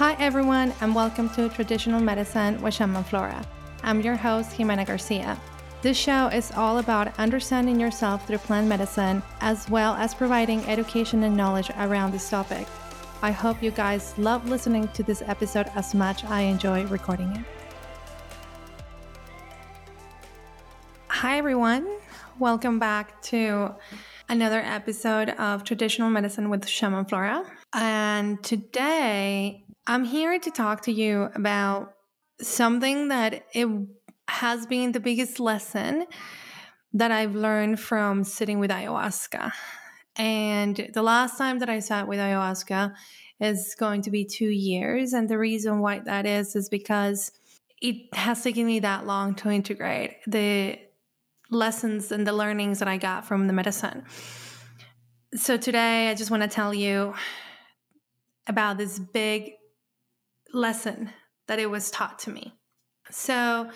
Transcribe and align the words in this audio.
Hi, 0.00 0.16
everyone, 0.18 0.72
and 0.80 0.94
welcome 0.94 1.28
to 1.34 1.50
Traditional 1.50 2.00
Medicine 2.00 2.58
with 2.62 2.72
Shaman 2.72 3.04
Flora. 3.04 3.46
I'm 3.82 4.00
your 4.00 4.16
host, 4.16 4.56
Jimena 4.56 4.86
Garcia. 4.86 5.38
This 5.82 5.98
show 5.98 6.28
is 6.28 6.50
all 6.52 6.78
about 6.78 7.18
understanding 7.18 7.78
yourself 7.78 8.26
through 8.26 8.38
plant 8.38 8.66
medicine, 8.66 9.22
as 9.42 9.68
well 9.68 9.92
as 9.96 10.14
providing 10.14 10.64
education 10.64 11.24
and 11.24 11.36
knowledge 11.36 11.70
around 11.76 12.12
this 12.12 12.30
topic. 12.30 12.66
I 13.20 13.30
hope 13.30 13.62
you 13.62 13.72
guys 13.72 14.14
love 14.16 14.48
listening 14.48 14.88
to 14.94 15.02
this 15.02 15.20
episode 15.26 15.70
as 15.74 15.94
much 15.94 16.24
I 16.24 16.40
enjoy 16.40 16.86
recording 16.86 17.36
it. 17.36 17.44
Hi, 21.08 21.36
everyone. 21.36 21.86
Welcome 22.38 22.78
back 22.78 23.20
to 23.24 23.74
another 24.30 24.60
episode 24.60 25.28
of 25.28 25.62
Traditional 25.64 26.08
Medicine 26.08 26.48
with 26.48 26.66
Shaman 26.66 27.04
Flora. 27.04 27.44
And 27.74 28.42
today 28.42 29.66
I'm 29.86 30.04
here 30.04 30.38
to 30.38 30.50
talk 30.50 30.82
to 30.82 30.92
you 30.92 31.30
about 31.34 31.94
something 32.40 33.08
that 33.08 33.44
it 33.54 33.68
has 34.28 34.66
been 34.66 34.92
the 34.92 35.00
biggest 35.00 35.40
lesson 35.40 36.06
that 36.92 37.10
I've 37.10 37.34
learned 37.34 37.80
from 37.80 38.24
sitting 38.24 38.58
with 38.58 38.70
ayahuasca. 38.70 39.52
And 40.16 40.90
the 40.92 41.02
last 41.02 41.38
time 41.38 41.60
that 41.60 41.70
I 41.70 41.78
sat 41.78 42.06
with 42.06 42.18
ayahuasca 42.18 42.92
is 43.40 43.74
going 43.78 44.02
to 44.02 44.10
be 44.10 44.24
two 44.24 44.50
years. 44.50 45.12
And 45.12 45.28
the 45.28 45.38
reason 45.38 45.80
why 45.80 46.00
that 46.00 46.26
is, 46.26 46.54
is 46.54 46.68
because 46.68 47.32
it 47.80 48.14
has 48.14 48.42
taken 48.42 48.66
me 48.66 48.80
that 48.80 49.06
long 49.06 49.34
to 49.36 49.50
integrate 49.50 50.18
the 50.26 50.78
lessons 51.50 52.12
and 52.12 52.26
the 52.26 52.32
learnings 52.32 52.80
that 52.80 52.88
I 52.88 52.98
got 52.98 53.24
from 53.24 53.46
the 53.46 53.52
medicine. 53.52 54.04
So 55.34 55.56
today, 55.56 56.10
I 56.10 56.14
just 56.14 56.30
want 56.30 56.42
to 56.42 56.48
tell 56.48 56.74
you 56.74 57.14
about 58.46 58.78
this 58.78 58.98
big 58.98 59.52
lesson 60.52 61.10
that 61.48 61.58
it 61.58 61.70
was 61.70 61.90
taught 61.90 62.18
to 62.20 62.30
me. 62.30 62.54
So, 63.10 63.70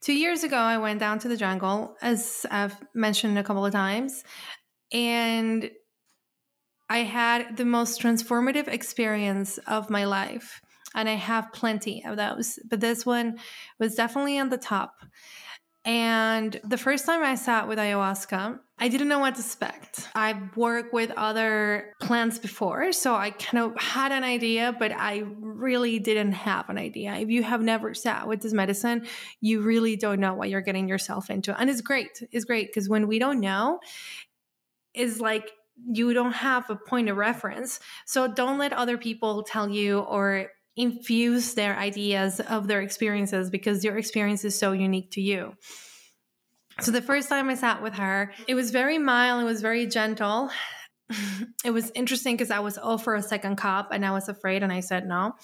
two 0.00 0.12
years 0.12 0.44
ago, 0.44 0.58
I 0.58 0.78
went 0.78 1.00
down 1.00 1.18
to 1.20 1.28
the 1.28 1.36
jungle, 1.36 1.96
as 2.02 2.44
I've 2.50 2.76
mentioned 2.94 3.38
a 3.38 3.42
couple 3.42 3.64
of 3.64 3.72
times, 3.72 4.24
and 4.92 5.70
I 6.90 6.98
had 6.98 7.56
the 7.56 7.64
most 7.64 8.00
transformative 8.00 8.68
experience 8.68 9.58
of 9.66 9.90
my 9.90 10.04
life. 10.04 10.60
And 10.94 11.08
I 11.08 11.14
have 11.14 11.52
plenty 11.52 12.04
of 12.04 12.16
those, 12.16 12.58
but 12.70 12.80
this 12.80 13.04
one 13.04 13.38
was 13.80 13.96
definitely 13.96 14.38
on 14.38 14.50
the 14.50 14.58
top. 14.58 14.94
And 15.84 16.58
the 16.64 16.78
first 16.78 17.04
time 17.04 17.22
I 17.22 17.34
sat 17.34 17.68
with 17.68 17.78
ayahuasca, 17.78 18.58
I 18.78 18.88
didn't 18.88 19.08
know 19.08 19.18
what 19.18 19.34
to 19.34 19.40
expect. 19.40 20.08
I've 20.14 20.56
worked 20.56 20.94
with 20.94 21.10
other 21.16 21.92
plants 22.00 22.38
before, 22.38 22.92
so 22.92 23.14
I 23.14 23.30
kind 23.30 23.62
of 23.62 23.78
had 23.80 24.10
an 24.10 24.24
idea, 24.24 24.74
but 24.78 24.92
I 24.92 25.24
really 25.38 25.98
didn't 25.98 26.32
have 26.32 26.70
an 26.70 26.78
idea. 26.78 27.14
If 27.16 27.28
you 27.28 27.42
have 27.42 27.60
never 27.60 27.92
sat 27.92 28.26
with 28.26 28.40
this 28.40 28.54
medicine, 28.54 29.06
you 29.40 29.60
really 29.60 29.94
don't 29.96 30.20
know 30.20 30.34
what 30.34 30.48
you're 30.48 30.62
getting 30.62 30.88
yourself 30.88 31.28
into. 31.28 31.58
And 31.58 31.68
it's 31.68 31.82
great. 31.82 32.22
It's 32.32 32.46
great 32.46 32.68
because 32.68 32.88
when 32.88 33.06
we 33.06 33.18
don't 33.18 33.40
know, 33.40 33.78
it's 34.94 35.20
like 35.20 35.50
you 35.86 36.14
don't 36.14 36.32
have 36.32 36.70
a 36.70 36.76
point 36.76 37.10
of 37.10 37.16
reference. 37.16 37.78
So 38.06 38.26
don't 38.26 38.58
let 38.58 38.72
other 38.72 38.96
people 38.96 39.42
tell 39.42 39.68
you 39.68 39.98
or 39.98 40.48
infuse 40.76 41.54
their 41.54 41.76
ideas 41.76 42.40
of 42.40 42.66
their 42.66 42.80
experiences 42.80 43.50
because 43.50 43.84
your 43.84 43.96
experience 43.96 44.44
is 44.44 44.58
so 44.58 44.72
unique 44.72 45.10
to 45.12 45.20
you. 45.20 45.54
So 46.80 46.90
the 46.90 47.02
first 47.02 47.28
time 47.28 47.48
I 47.48 47.54
sat 47.54 47.82
with 47.82 47.94
her, 47.94 48.32
it 48.48 48.54
was 48.54 48.70
very 48.72 48.98
mild, 48.98 49.42
it 49.42 49.44
was 49.44 49.60
very 49.60 49.86
gentle. 49.86 50.50
it 51.64 51.70
was 51.70 51.92
interesting 51.94 52.34
because 52.34 52.50
I 52.50 52.58
was 52.58 52.78
all 52.78 52.98
for 52.98 53.14
a 53.14 53.22
second 53.22 53.56
cup 53.56 53.90
and 53.92 54.04
I 54.04 54.10
was 54.10 54.28
afraid 54.28 54.62
and 54.62 54.72
I 54.72 54.80
said 54.80 55.06
no. 55.06 55.34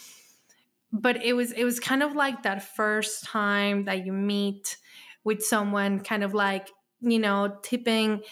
But 0.93 1.23
it 1.23 1.35
was 1.35 1.53
it 1.53 1.63
was 1.63 1.79
kind 1.79 2.03
of 2.03 2.17
like 2.17 2.43
that 2.43 2.75
first 2.75 3.25
time 3.25 3.85
that 3.85 4.05
you 4.05 4.13
meet 4.13 4.77
with 5.23 5.43
someone 5.45 6.01
kind 6.01 6.25
of 6.25 6.35
like, 6.35 6.69
you 7.01 7.19
know, 7.19 7.57
tipping 7.63 8.23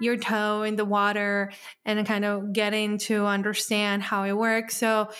your 0.00 0.16
toe 0.16 0.62
in 0.62 0.76
the 0.76 0.84
water 0.84 1.50
and 1.84 2.06
kind 2.06 2.24
of 2.24 2.52
getting 2.52 2.98
to 2.98 3.26
understand 3.26 4.02
how 4.02 4.24
it 4.24 4.32
works. 4.32 4.76
So 4.76 5.10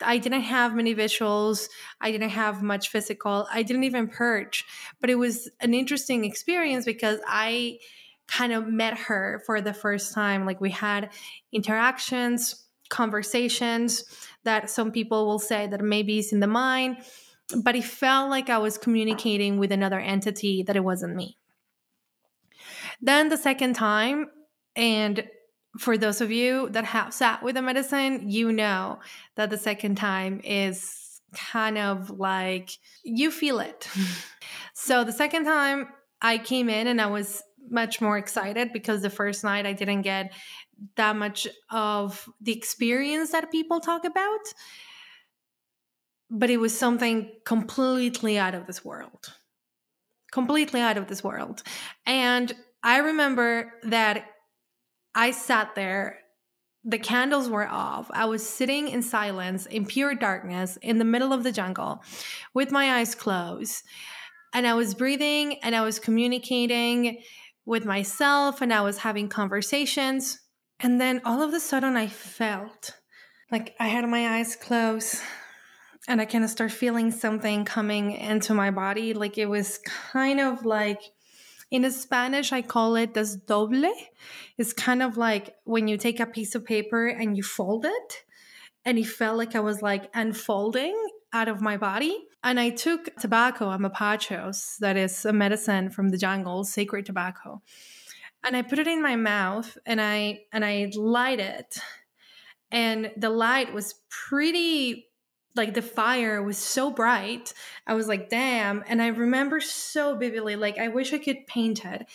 I 0.00 0.18
didn't 0.18 0.42
have 0.42 0.74
many 0.74 0.94
visuals. 0.94 1.68
I 2.00 2.10
didn't 2.10 2.30
have 2.30 2.62
much 2.62 2.88
physical. 2.88 3.46
I 3.52 3.62
didn't 3.62 3.84
even 3.84 4.08
purge, 4.08 4.64
but 5.00 5.10
it 5.10 5.16
was 5.16 5.48
an 5.60 5.74
interesting 5.74 6.24
experience 6.24 6.84
because 6.84 7.20
I 7.26 7.78
kind 8.26 8.52
of 8.52 8.66
met 8.66 8.96
her 8.98 9.42
for 9.46 9.60
the 9.60 9.74
first 9.74 10.14
time. 10.14 10.46
Like 10.46 10.60
we 10.60 10.70
had 10.70 11.10
interactions, 11.52 12.66
conversations 12.88 14.04
that 14.44 14.70
some 14.70 14.90
people 14.90 15.26
will 15.26 15.38
say 15.38 15.66
that 15.66 15.80
maybe 15.80 16.18
is 16.18 16.32
in 16.32 16.40
the 16.40 16.46
mind, 16.46 16.98
but 17.62 17.76
it 17.76 17.84
felt 17.84 18.30
like 18.30 18.50
I 18.50 18.58
was 18.58 18.78
communicating 18.78 19.58
with 19.58 19.72
another 19.72 20.00
entity 20.00 20.62
that 20.64 20.76
it 20.76 20.84
wasn't 20.84 21.14
me. 21.14 21.38
Then 23.00 23.28
the 23.28 23.36
second 23.36 23.74
time, 23.74 24.28
and 24.76 25.28
for 25.78 25.98
those 25.98 26.20
of 26.20 26.30
you 26.30 26.68
that 26.70 26.84
have 26.84 27.12
sat 27.12 27.42
with 27.42 27.56
the 27.56 27.62
medicine, 27.62 28.30
you 28.30 28.52
know 28.52 29.00
that 29.36 29.50
the 29.50 29.58
second 29.58 29.96
time 29.96 30.40
is 30.44 31.20
kind 31.34 31.78
of 31.78 32.10
like 32.10 32.70
you 33.02 33.30
feel 33.30 33.58
it. 33.60 33.88
so 34.74 35.04
the 35.04 35.12
second 35.12 35.44
time 35.44 35.88
I 36.22 36.38
came 36.38 36.68
in 36.68 36.86
and 36.86 37.00
I 37.00 37.06
was 37.06 37.42
much 37.68 38.00
more 38.00 38.18
excited 38.18 38.72
because 38.72 39.02
the 39.02 39.10
first 39.10 39.42
night 39.42 39.66
I 39.66 39.72
didn't 39.72 40.02
get 40.02 40.32
that 40.96 41.16
much 41.16 41.46
of 41.70 42.28
the 42.40 42.52
experience 42.52 43.30
that 43.30 43.50
people 43.50 43.80
talk 43.80 44.04
about. 44.04 44.40
But 46.30 46.50
it 46.50 46.58
was 46.58 46.76
something 46.76 47.30
completely 47.44 48.38
out 48.38 48.54
of 48.54 48.66
this 48.66 48.84
world. 48.84 49.32
Completely 50.32 50.80
out 50.80 50.96
of 50.96 51.06
this 51.06 51.22
world. 51.22 51.62
And 52.06 52.54
I 52.84 52.98
remember 52.98 53.72
that 53.84 54.26
I 55.14 55.30
sat 55.30 55.74
there, 55.74 56.18
the 56.84 56.98
candles 56.98 57.48
were 57.48 57.66
off. 57.66 58.10
I 58.12 58.26
was 58.26 58.46
sitting 58.46 58.88
in 58.88 59.00
silence, 59.00 59.64
in 59.64 59.86
pure 59.86 60.14
darkness, 60.14 60.76
in 60.82 60.98
the 60.98 61.04
middle 61.04 61.32
of 61.32 61.44
the 61.44 61.52
jungle, 61.52 62.04
with 62.52 62.70
my 62.70 62.98
eyes 62.98 63.14
closed. 63.14 63.82
And 64.52 64.66
I 64.66 64.74
was 64.74 64.94
breathing 64.94 65.60
and 65.62 65.74
I 65.74 65.80
was 65.80 65.98
communicating 65.98 67.22
with 67.64 67.86
myself 67.86 68.60
and 68.60 68.72
I 68.72 68.82
was 68.82 68.98
having 68.98 69.30
conversations. 69.30 70.38
And 70.78 71.00
then 71.00 71.22
all 71.24 71.40
of 71.40 71.54
a 71.54 71.60
sudden, 71.60 71.96
I 71.96 72.08
felt 72.08 72.94
like 73.50 73.74
I 73.80 73.88
had 73.88 74.06
my 74.06 74.36
eyes 74.36 74.56
closed 74.56 75.22
and 76.06 76.20
I 76.20 76.26
kind 76.26 76.44
of 76.44 76.50
start 76.50 76.70
feeling 76.70 77.10
something 77.10 77.64
coming 77.64 78.12
into 78.12 78.52
my 78.52 78.70
body. 78.70 79.14
Like 79.14 79.38
it 79.38 79.46
was 79.46 79.78
kind 80.12 80.38
of 80.38 80.66
like 80.66 81.00
in 81.74 81.90
Spanish, 81.90 82.52
I 82.52 82.62
call 82.62 82.94
it 82.94 83.14
desdoble. 83.14 83.90
It's 84.56 84.72
kind 84.72 85.02
of 85.02 85.16
like 85.16 85.56
when 85.64 85.88
you 85.88 85.96
take 85.96 86.20
a 86.20 86.26
piece 86.26 86.54
of 86.54 86.64
paper 86.64 87.08
and 87.08 87.36
you 87.36 87.42
fold 87.42 87.84
it. 87.84 88.24
And 88.84 88.96
it 88.96 89.06
felt 89.06 89.36
like 89.36 89.56
I 89.56 89.60
was 89.60 89.82
like 89.82 90.08
unfolding 90.14 90.94
out 91.32 91.48
of 91.48 91.60
my 91.60 91.76
body. 91.76 92.26
And 92.44 92.60
I 92.60 92.70
took 92.70 93.16
tobacco, 93.16 93.70
a 93.70 93.78
mapachos, 93.78 94.76
that 94.78 94.96
is 94.96 95.24
a 95.24 95.32
medicine 95.32 95.90
from 95.90 96.10
the 96.10 96.18
jungle, 96.18 96.62
sacred 96.62 97.06
tobacco. 97.06 97.60
And 98.44 98.56
I 98.56 98.62
put 98.62 98.78
it 98.78 98.86
in 98.86 99.02
my 99.02 99.16
mouth 99.16 99.76
and 99.84 100.00
I 100.00 100.42
and 100.52 100.64
I 100.64 100.92
light 100.94 101.40
it. 101.40 101.78
And 102.70 103.10
the 103.16 103.30
light 103.30 103.74
was 103.74 103.94
pretty 104.10 105.08
like 105.56 105.74
the 105.74 105.82
fire 105.82 106.42
was 106.42 106.58
so 106.58 106.90
bright. 106.90 107.52
I 107.86 107.94
was 107.94 108.08
like, 108.08 108.28
damn. 108.28 108.82
And 108.88 109.00
I 109.00 109.08
remember 109.08 109.60
so 109.60 110.16
vividly, 110.16 110.56
like 110.56 110.78
I 110.78 110.88
wish 110.88 111.12
I 111.12 111.18
could 111.18 111.46
paint 111.46 111.84
it. 111.84 112.06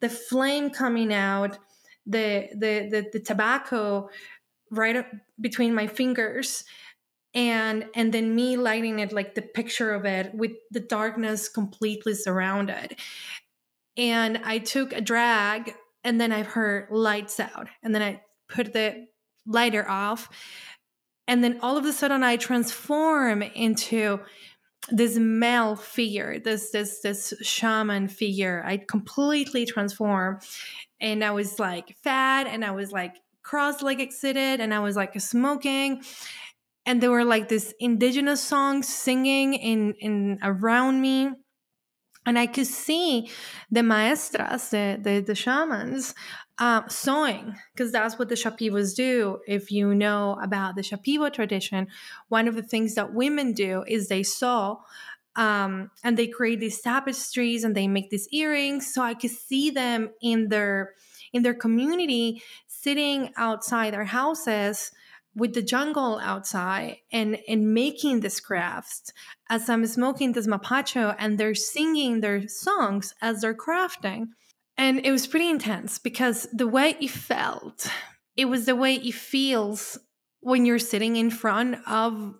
The 0.00 0.08
flame 0.08 0.70
coming 0.70 1.12
out, 1.12 1.58
the 2.06 2.48
the 2.52 2.88
the, 2.90 3.06
the 3.12 3.20
tobacco 3.20 4.08
right 4.70 5.04
between 5.40 5.74
my 5.74 5.86
fingers 5.86 6.64
and 7.34 7.86
and 7.94 8.12
then 8.12 8.34
me 8.34 8.56
lighting 8.56 8.98
it 8.98 9.12
like 9.12 9.34
the 9.34 9.42
picture 9.42 9.92
of 9.92 10.04
it 10.04 10.34
with 10.34 10.52
the 10.70 10.80
darkness 10.80 11.48
completely 11.48 12.14
surrounded 12.14 12.98
and 13.96 14.38
i 14.44 14.58
took 14.58 14.92
a 14.92 15.00
drag 15.00 15.74
and 16.02 16.20
then 16.20 16.32
i 16.32 16.42
heard 16.42 16.88
lights 16.90 17.38
out 17.38 17.68
and 17.82 17.94
then 17.94 18.02
i 18.02 18.20
put 18.48 18.72
the 18.72 19.06
lighter 19.46 19.88
off 19.88 20.28
and 21.28 21.42
then 21.42 21.58
all 21.62 21.76
of 21.76 21.84
a 21.84 21.92
sudden 21.92 22.22
I 22.22 22.36
transform 22.36 23.42
into 23.42 24.20
this 24.90 25.16
male 25.18 25.76
figure, 25.76 26.38
this 26.38 26.70
this 26.70 27.00
this 27.00 27.34
shaman 27.42 28.08
figure. 28.08 28.62
I 28.64 28.78
completely 28.78 29.66
transform. 29.66 30.38
And 31.00 31.24
I 31.24 31.32
was 31.32 31.58
like 31.58 31.96
fat 32.02 32.46
and 32.46 32.64
I 32.64 32.70
was 32.70 32.92
like 32.92 33.16
cross-legged 33.42 34.12
seated 34.12 34.60
and 34.60 34.72
I 34.72 34.80
was 34.80 34.96
like 34.96 35.20
smoking. 35.20 36.02
And 36.86 37.02
there 37.02 37.10
were 37.10 37.24
like 37.24 37.48
this 37.48 37.74
indigenous 37.80 38.40
songs 38.40 38.88
singing 38.88 39.54
in 39.54 39.94
in 39.98 40.38
around 40.42 41.00
me. 41.00 41.30
And 42.26 42.38
I 42.38 42.46
could 42.46 42.66
see 42.66 43.30
the 43.70 43.82
maestras, 43.82 44.70
the, 44.70 44.98
the, 45.00 45.20
the 45.20 45.34
shamans, 45.34 46.14
uh, 46.58 46.82
sewing, 46.88 47.54
because 47.72 47.92
that's 47.92 48.18
what 48.18 48.28
the 48.28 48.34
Shipibos 48.34 48.94
do. 48.94 49.38
If 49.46 49.70
you 49.70 49.94
know 49.94 50.38
about 50.42 50.74
the 50.74 50.82
Shipibo 50.82 51.32
tradition, 51.32 51.86
one 52.28 52.48
of 52.48 52.56
the 52.56 52.62
things 52.62 52.94
that 52.96 53.14
women 53.14 53.52
do 53.52 53.84
is 53.86 54.08
they 54.08 54.22
sew 54.22 54.80
um, 55.36 55.90
and 56.02 56.16
they 56.16 56.26
create 56.26 56.60
these 56.60 56.80
tapestries 56.80 57.62
and 57.62 57.74
they 57.74 57.86
make 57.86 58.10
these 58.10 58.28
earrings. 58.32 58.92
So 58.92 59.02
I 59.02 59.14
could 59.14 59.30
see 59.30 59.70
them 59.70 60.10
in 60.20 60.48
their 60.48 60.94
in 61.32 61.42
their 61.42 61.54
community 61.54 62.42
sitting 62.66 63.30
outside 63.36 63.92
their 63.92 64.04
houses 64.04 64.92
with 65.36 65.52
the 65.52 65.62
jungle 65.62 66.18
outside 66.18 66.96
and 67.12 67.38
and 67.46 67.74
making 67.74 68.20
these 68.20 68.40
crafts 68.40 69.12
as 69.50 69.68
I'm 69.68 69.86
smoking 69.86 70.32
this 70.32 70.46
mapacho 70.46 71.14
and 71.18 71.38
they're 71.38 71.54
singing 71.54 72.20
their 72.20 72.48
songs 72.48 73.14
as 73.20 73.42
they're 73.42 73.54
crafting. 73.54 74.28
And 74.78 75.04
it 75.04 75.12
was 75.12 75.26
pretty 75.26 75.48
intense 75.48 75.98
because 75.98 76.48
the 76.52 76.66
way 76.66 76.96
it 77.00 77.10
felt, 77.10 77.90
it 78.36 78.46
was 78.46 78.66
the 78.66 78.76
way 78.76 78.94
it 78.94 79.14
feels 79.14 79.98
when 80.40 80.66
you're 80.66 80.78
sitting 80.78 81.16
in 81.16 81.30
front 81.30 81.76
of 81.86 82.34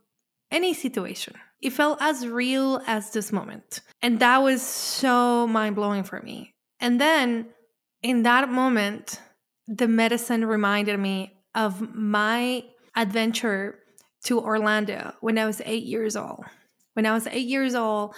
any 0.50 0.74
situation. 0.74 1.34
It 1.60 1.70
felt 1.70 1.98
as 2.00 2.26
real 2.26 2.80
as 2.86 3.10
this 3.10 3.32
moment. 3.32 3.80
And 4.02 4.20
that 4.20 4.38
was 4.42 4.62
so 4.62 5.46
mind 5.46 5.76
blowing 5.76 6.04
for 6.04 6.20
me. 6.20 6.54
And 6.80 7.00
then 7.00 7.46
in 8.02 8.22
that 8.22 8.48
moment, 8.50 9.20
the 9.66 9.88
medicine 9.88 10.44
reminded 10.44 10.98
me 10.98 11.32
of 11.54 11.94
my 11.94 12.62
adventure 12.96 13.78
to 14.24 14.40
Orlando 14.40 15.12
when 15.20 15.38
I 15.38 15.46
was 15.46 15.62
eight 15.64 15.84
years 15.84 16.16
old. 16.16 16.44
When 16.94 17.06
I 17.06 17.12
was 17.12 17.26
eight 17.28 17.46
years 17.46 17.74
old, 17.74 18.14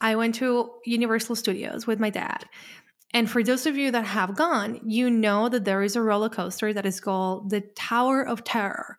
I 0.00 0.16
went 0.16 0.34
to 0.36 0.70
Universal 0.84 1.36
Studios 1.36 1.86
with 1.86 2.00
my 2.00 2.10
dad. 2.10 2.44
And 3.14 3.30
for 3.30 3.42
those 3.42 3.66
of 3.66 3.76
you 3.76 3.90
that 3.92 4.04
have 4.04 4.34
gone, 4.34 4.80
you 4.84 5.10
know 5.10 5.48
that 5.48 5.64
there 5.64 5.82
is 5.82 5.96
a 5.96 6.02
roller 6.02 6.28
coaster 6.28 6.72
that 6.72 6.86
is 6.86 7.00
called 7.00 7.50
the 7.50 7.60
Tower 7.60 8.22
of 8.22 8.42
Terror, 8.42 8.98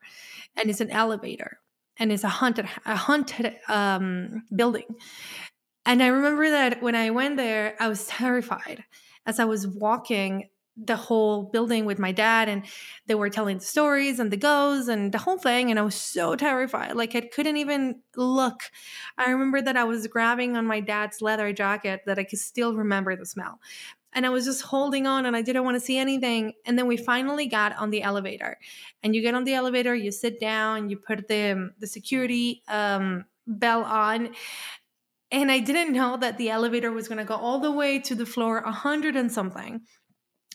and 0.56 0.70
it's 0.70 0.82
an 0.82 0.92
elevator, 0.92 1.60
and 1.98 2.12
it's 2.12 2.24
a 2.24 2.30
haunted, 2.30 2.70
a 2.86 2.96
haunted 2.96 3.56
um, 3.68 4.44
building. 4.56 4.86
And 5.86 6.02
I 6.02 6.08
remember 6.08 6.50
that 6.50 6.82
when 6.82 6.96
I 6.96 7.10
went 7.10 7.38
there, 7.38 7.76
I 7.80 7.88
was 7.88 8.06
terrified 8.08 8.84
as 9.26 9.40
I 9.40 9.46
was 9.46 9.68
walking 9.68 10.50
the 10.76 10.96
whole 10.96 11.44
building 11.44 11.86
with 11.86 12.00
my 12.00 12.12
dad 12.12 12.50
and 12.50 12.66
they 13.06 13.14
were 13.14 13.30
telling 13.30 13.60
the 13.60 13.64
stories 13.64 14.20
and 14.20 14.32
the 14.32 14.38
ghosts 14.38 14.88
and 14.88 15.12
the 15.12 15.20
whole 15.20 15.38
thing 15.38 15.70
and 15.70 15.80
i 15.80 15.84
was 15.84 15.96
so 15.96 16.36
terrified 16.36 16.96
like 16.96 17.16
i 17.16 17.22
couldn't 17.22 17.58
even 17.58 18.02
look. 18.16 18.64
I 19.18 19.30
remember 19.30 19.62
that 19.62 19.78
i 19.78 19.84
was 19.84 20.08
grabbing 20.08 20.58
on 20.58 20.66
my 20.66 20.80
dad's 20.80 21.22
leather 21.22 21.54
jacket 21.54 22.02
that 22.08 22.18
i 22.18 22.24
could 22.24 22.40
still 22.40 22.76
remember 22.76 23.16
the 23.16 23.26
smell 23.26 23.60
and 24.14 24.26
i 24.26 24.30
was 24.30 24.46
just 24.46 24.64
holding 24.64 25.06
on 25.06 25.28
and 25.28 25.36
i 25.36 25.44
didn't 25.44 25.64
want 25.64 25.76
to 25.76 25.80
see 25.80 25.98
anything 25.98 26.54
and 26.66 26.78
then 26.78 26.88
we 26.88 26.98
finally 26.98 27.46
got 27.46 27.76
on 27.78 27.92
the 27.92 28.02
elevator 28.02 28.58
and 29.04 29.16
you 29.16 29.22
get 29.22 29.36
on 29.36 29.44
the 29.44 29.54
elevator 29.54 29.94
you 29.94 30.12
sit 30.12 30.40
down 30.40 30.90
you 30.90 30.98
put 30.98 31.28
the 31.28 31.72
the 31.80 31.88
security 31.88 32.64
um, 32.68 33.26
bell 33.46 33.84
on 33.84 34.30
and 35.32 35.52
i 35.52 35.60
didn't 35.60 35.94
know 35.94 36.18
that 36.18 36.40
the 36.40 36.50
elevator 36.50 36.92
was 36.92 37.08
going 37.08 37.20
to 37.20 37.26
go 37.26 37.36
all 37.36 37.60
the 37.60 37.72
way 37.72 38.00
to 38.00 38.16
the 38.16 38.26
floor 38.26 38.62
100 38.64 39.16
and 39.16 39.32
something 39.32 39.82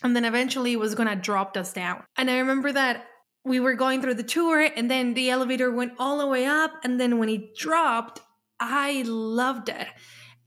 and 0.03 0.15
then 0.15 0.25
eventually 0.25 0.73
it 0.73 0.79
was 0.79 0.95
to 0.95 1.15
drop 1.15 1.55
us 1.57 1.73
down. 1.73 2.03
And 2.17 2.29
I 2.29 2.39
remember 2.39 2.71
that 2.71 3.05
we 3.43 3.59
were 3.59 3.75
going 3.75 4.01
through 4.01 4.15
the 4.15 4.23
tour 4.23 4.59
and 4.59 4.89
then 4.89 5.13
the 5.13 5.29
elevator 5.29 5.71
went 5.71 5.93
all 5.97 6.17
the 6.17 6.27
way 6.27 6.45
up 6.45 6.71
and 6.83 6.99
then 6.99 7.19
when 7.19 7.29
it 7.29 7.55
dropped, 7.55 8.21
I 8.59 9.03
loved 9.05 9.69
it. 9.69 9.87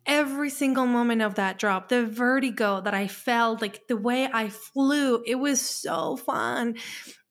Every 0.05 0.51
single 0.51 0.87
moment 0.87 1.23
of 1.23 1.37
that 1.37 1.59
drop, 1.59 1.89
the 1.89 2.05
vertigo 2.05 2.81
that 2.81 2.93
I 2.93 3.07
felt, 3.07 3.63
like 3.63 3.87
the 3.87 3.97
way 3.97 4.29
I 4.33 4.49
flew, 4.49 5.23
it 5.25 5.37
was 5.37 5.61
so 5.61 6.17
fun. 6.17 6.75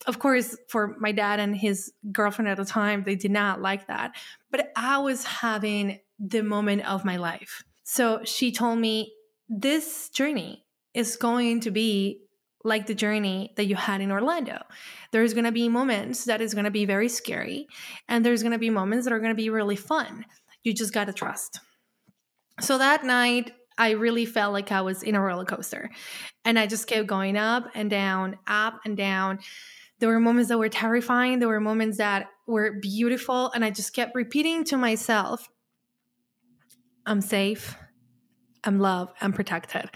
Of 0.07 0.19
course, 0.19 0.57
for 0.69 0.95
my 0.99 1.11
dad 1.11 1.39
and 1.39 1.55
his 1.55 1.91
girlfriend 2.11 2.47
at 2.47 2.57
the 2.57 2.65
time, 2.65 3.03
they 3.03 3.15
did 3.15 3.31
not 3.31 3.61
like 3.61 3.87
that. 3.87 4.15
But 4.51 4.71
I 4.75 4.99
was 4.99 5.25
having 5.25 5.99
the 6.17 6.43
moment 6.43 6.89
of 6.89 7.03
my 7.03 7.17
life. 7.17 7.63
So 7.83 8.21
she 8.23 8.53
told 8.53 8.79
me, 8.79 9.13
This 9.49 10.09
journey 10.09 10.63
is 10.93 11.15
going 11.15 11.61
to 11.61 11.71
be 11.71 12.21
like 12.63 12.85
the 12.85 12.95
journey 12.95 13.53
that 13.57 13.65
you 13.65 13.75
had 13.75 14.01
in 14.01 14.11
Orlando. 14.11 14.61
There's 15.11 15.33
going 15.33 15.45
to 15.45 15.51
be 15.51 15.67
moments 15.67 16.25
that 16.25 16.41
is 16.41 16.53
going 16.53 16.65
to 16.65 16.71
be 16.71 16.85
very 16.85 17.09
scary, 17.09 17.67
and 18.07 18.25
there's 18.25 18.43
going 18.43 18.51
to 18.51 18.59
be 18.59 18.69
moments 18.69 19.05
that 19.05 19.13
are 19.13 19.19
going 19.19 19.31
to 19.31 19.35
be 19.35 19.49
really 19.49 19.75
fun. 19.75 20.25
You 20.63 20.73
just 20.73 20.93
got 20.93 21.05
to 21.05 21.13
trust. 21.13 21.59
So 22.59 22.77
that 22.77 23.03
night, 23.03 23.51
I 23.77 23.91
really 23.91 24.25
felt 24.25 24.53
like 24.53 24.71
I 24.71 24.81
was 24.81 25.01
in 25.01 25.15
a 25.15 25.21
roller 25.21 25.45
coaster, 25.45 25.89
and 26.45 26.59
I 26.59 26.67
just 26.67 26.85
kept 26.85 27.07
going 27.07 27.35
up 27.35 27.69
and 27.73 27.89
down, 27.89 28.37
up 28.45 28.81
and 28.85 28.95
down. 28.95 29.39
There 29.99 30.09
were 30.09 30.19
moments 30.19 30.49
that 30.49 30.59
were 30.59 30.69
terrifying, 30.69 31.39
there 31.39 31.47
were 31.47 31.59
moments 31.59 31.97
that 31.97 32.27
were 32.47 32.79
beautiful, 32.79 33.51
and 33.51 33.65
I 33.65 33.71
just 33.71 33.93
kept 33.93 34.13
repeating 34.13 34.63
to 34.65 34.77
myself, 34.77 35.49
I'm 37.05 37.21
safe, 37.21 37.75
I'm 38.63 38.79
loved, 38.79 39.13
I'm 39.21 39.33
protected. 39.33 39.89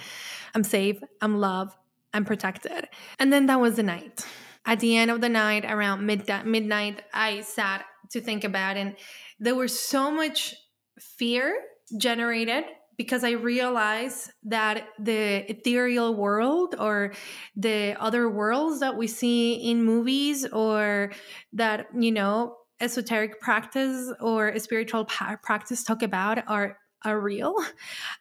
I'm 0.54 0.64
safe, 0.64 1.00
I'm 1.22 1.40
loved, 1.40 1.76
I'm 2.14 2.26
protected. 2.26 2.88
And 3.20 3.32
then 3.32 3.46
that 3.48 3.60
was 3.60 3.76
the 3.76 3.84
night. 3.84 4.26
At 4.66 4.80
the 4.80 4.98
end 4.98 5.12
of 5.12 5.22
the 5.22 5.30
night, 5.30 5.66
around 5.66 6.06
midnight, 6.06 6.46
midnight, 6.46 7.04
I 7.14 7.42
sat 7.42 7.86
to 8.12 8.22
think 8.22 8.44
about. 8.44 8.78
And 8.78 8.96
there 9.40 9.56
was 9.56 9.80
so 9.80 10.10
much 10.10 10.56
fear 11.00 11.56
generated 12.00 12.64
because 12.98 13.24
I 13.24 13.32
realized 13.32 14.32
that 14.44 14.88
the 14.98 15.50
ethereal 15.52 16.16
world 16.16 16.76
or 16.80 17.14
the 17.56 17.96
other 18.00 18.30
worlds 18.30 18.80
that 18.80 18.96
we 18.96 19.08
see 19.08 19.70
in 19.70 19.84
movies 19.84 20.46
or 20.46 21.12
that, 21.54 21.88
you 21.98 22.12
know, 22.12 22.56
esoteric 22.80 23.40
practice 23.42 24.12
or 24.20 24.58
spiritual 24.60 25.06
practice 25.06 25.84
talk 25.84 26.02
about 26.04 26.48
are 26.48 26.78
are 27.06 27.20
real. 27.20 27.56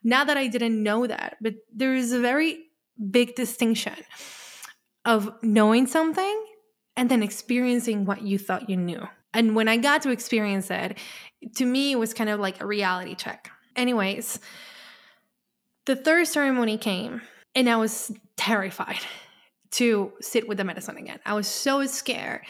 Now 0.05 0.25
that 0.25 0.37
I 0.37 0.47
didn't 0.47 0.83
know 0.83 1.07
that, 1.07 1.37
but 1.41 1.55
there 1.73 1.95
is 1.95 2.13
a 2.13 2.21
very 2.21 2.65
big 3.11 3.35
distinction 3.35 3.97
of 5.05 5.33
knowing 5.43 5.87
something 5.87 6.45
and 6.97 7.11
then 7.11 7.23
experiencing 7.23 8.05
what 8.05 8.23
you 8.23 8.39
thought 8.39 8.71
you 8.71 8.77
knew. 8.77 9.07
And 9.33 9.57
when 9.57 9.67
I 9.67 9.77
got 9.77 10.03
to 10.03 10.11
experience 10.11 10.71
it, 10.71 10.99
to 11.57 11.67
me, 11.67 11.93
it 11.93 11.99
was 11.99 12.15
kind 12.15 12.31
of 12.31 12.39
like 12.39 12.63
a 12.63 12.67
reality 12.67 13.15
check. 13.15 13.51
Anyways, 13.75 14.39
the 15.87 15.97
third 15.97 16.29
ceremony 16.29 16.79
came 16.79 17.21
and 17.55 17.69
I 17.69 17.77
was 17.77 18.13
terrified 18.37 19.01
to 19.73 20.13
sit 20.21 20.49
with 20.49 20.59
the 20.59 20.65
medicine 20.65 20.97
again. 20.97 21.19
I 21.27 21.35
was 21.35 21.49
so 21.49 21.85
scared 21.87 22.43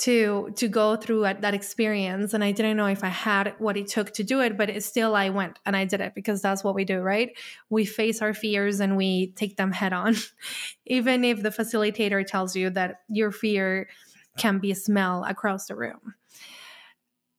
to 0.00 0.50
to 0.56 0.68
go 0.68 0.96
through 0.96 1.22
that 1.22 1.54
experience. 1.54 2.34
And 2.34 2.42
i 2.42 2.52
didn't 2.52 2.76
know 2.76 2.86
if 2.86 3.04
i 3.04 3.08
had 3.08 3.54
what 3.58 3.76
it 3.76 3.88
took 3.88 4.12
to 4.14 4.24
do 4.24 4.40
it 4.40 4.56
but 4.56 4.70
it 4.70 4.82
still 4.82 5.14
i 5.14 5.28
went 5.28 5.58
and 5.66 5.76
i 5.76 5.84
did 5.84 6.00
it 6.00 6.14
because 6.14 6.40
that's 6.40 6.64
what 6.64 6.74
we 6.74 6.84
do 6.84 7.00
right? 7.00 7.36
We 7.68 7.84
face 7.84 8.22
our 8.22 8.34
fears 8.34 8.80
and 8.80 8.96
we 8.96 9.32
take 9.32 9.56
them 9.56 9.72
head 9.72 9.92
on. 9.92 10.16
Even 10.86 11.24
if 11.24 11.42
the 11.42 11.50
facilitator 11.50 12.26
tells 12.26 12.54
you 12.56 12.70
that 12.70 13.00
your 13.08 13.32
fear 13.32 13.88
can 14.36 14.58
be 14.58 14.74
smelled 14.74 15.26
across 15.28 15.66
the 15.66 15.74
room. 15.74 16.14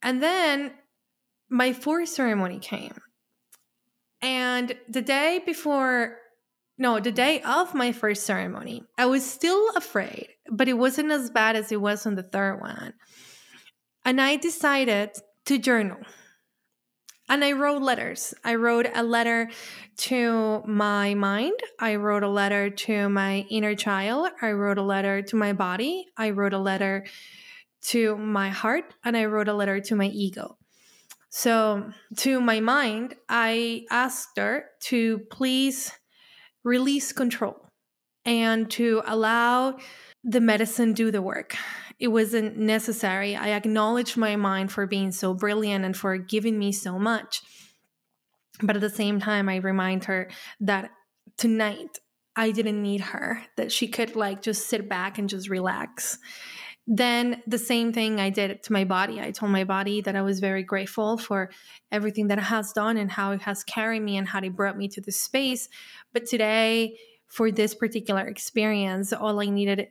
And 0.03 0.21
then 0.21 0.71
my 1.49 1.73
fourth 1.73 2.09
ceremony 2.09 2.59
came. 2.59 2.99
And 4.21 4.75
the 4.87 5.01
day 5.01 5.41
before 5.45 6.17
no, 6.77 6.99
the 6.99 7.11
day 7.11 7.41
of 7.41 7.73
my 7.73 7.91
first 7.91 8.25
ceremony, 8.25 8.83
I 8.97 9.05
was 9.05 9.29
still 9.29 9.69
afraid, 9.75 10.29
but 10.49 10.67
it 10.67 10.73
wasn't 10.73 11.11
as 11.11 11.29
bad 11.29 11.55
as 11.55 11.71
it 11.71 11.81
was 11.81 12.05
on 12.05 12.15
the 12.15 12.23
third 12.23 12.59
one. 12.59 12.93
And 14.03 14.19
I 14.19 14.37
decided 14.37 15.11
to 15.45 15.57
journal. 15.57 15.99
And 17.29 17.45
I 17.45 17.53
wrote 17.53 17.81
letters. 17.81 18.33
I 18.43 18.55
wrote 18.55 18.87
a 18.93 19.03
letter 19.03 19.49
to 19.97 20.63
my 20.65 21.13
mind. 21.13 21.53
I 21.79 21.95
wrote 21.95 22.23
a 22.23 22.27
letter 22.27 22.69
to 22.69 23.07
my 23.07 23.45
inner 23.49 23.75
child. 23.75 24.31
I 24.41 24.51
wrote 24.51 24.77
a 24.77 24.83
letter 24.83 25.21
to 25.21 25.35
my 25.37 25.53
body. 25.53 26.07
I 26.17 26.31
wrote 26.31 26.53
a 26.53 26.59
letter 26.59 27.05
to 27.83 28.17
my 28.17 28.49
heart. 28.49 28.93
And 29.05 29.15
I 29.15 29.25
wrote 29.25 29.47
a 29.47 29.53
letter 29.53 29.79
to 29.79 29.95
my 29.95 30.07
ego. 30.07 30.57
So, 31.29 31.91
to 32.17 32.41
my 32.41 32.59
mind, 32.59 33.15
I 33.29 33.85
asked 33.89 34.37
her 34.37 34.65
to 34.81 35.19
please 35.31 35.93
release 36.63 37.11
control 37.11 37.67
and 38.25 38.69
to 38.71 39.01
allow 39.05 39.77
the 40.23 40.41
medicine 40.41 40.93
do 40.93 41.11
the 41.11 41.21
work. 41.21 41.55
It 41.99 42.09
wasn't 42.09 42.57
necessary. 42.57 43.35
I 43.35 43.49
acknowledged 43.49 44.17
my 44.17 44.35
mind 44.35 44.71
for 44.71 44.85
being 44.85 45.11
so 45.11 45.33
brilliant 45.33 45.85
and 45.85 45.95
for 45.95 46.17
giving 46.17 46.57
me 46.57 46.71
so 46.71 46.99
much. 46.99 47.41
But 48.61 48.75
at 48.75 48.81
the 48.81 48.89
same 48.89 49.19
time, 49.19 49.49
I 49.49 49.57
remind 49.57 50.05
her 50.05 50.29
that 50.59 50.91
tonight 51.37 51.99
I 52.35 52.51
didn't 52.51 52.81
need 52.81 53.01
her, 53.01 53.43
that 53.57 53.71
she 53.71 53.87
could 53.87 54.15
like 54.15 54.41
just 54.41 54.67
sit 54.67 54.87
back 54.87 55.17
and 55.17 55.27
just 55.27 55.49
relax. 55.49 56.17
Then 56.87 57.41
the 57.47 57.57
same 57.57 57.93
thing 57.93 58.19
I 58.19 58.29
did 58.29 58.63
to 58.63 58.73
my 58.73 58.83
body. 58.83 59.21
I 59.21 59.31
told 59.31 59.51
my 59.51 59.63
body 59.63 60.01
that 60.01 60.15
I 60.15 60.21
was 60.21 60.39
very 60.39 60.63
grateful 60.63 61.17
for 61.17 61.51
everything 61.91 62.27
that 62.27 62.37
it 62.37 62.43
has 62.43 62.73
done 62.73 62.97
and 62.97 63.11
how 63.11 63.31
it 63.31 63.41
has 63.43 63.63
carried 63.63 64.01
me 64.01 64.17
and 64.17 64.27
how 64.27 64.39
it 64.39 64.55
brought 64.55 64.77
me 64.77 64.87
to 64.89 65.01
this 65.01 65.17
space. 65.17 65.69
But 66.11 66.25
today, 66.25 66.97
for 67.27 67.51
this 67.51 67.73
particular 67.75 68.27
experience, 68.27 69.13
all 69.13 69.39
I 69.39 69.45
needed 69.45 69.87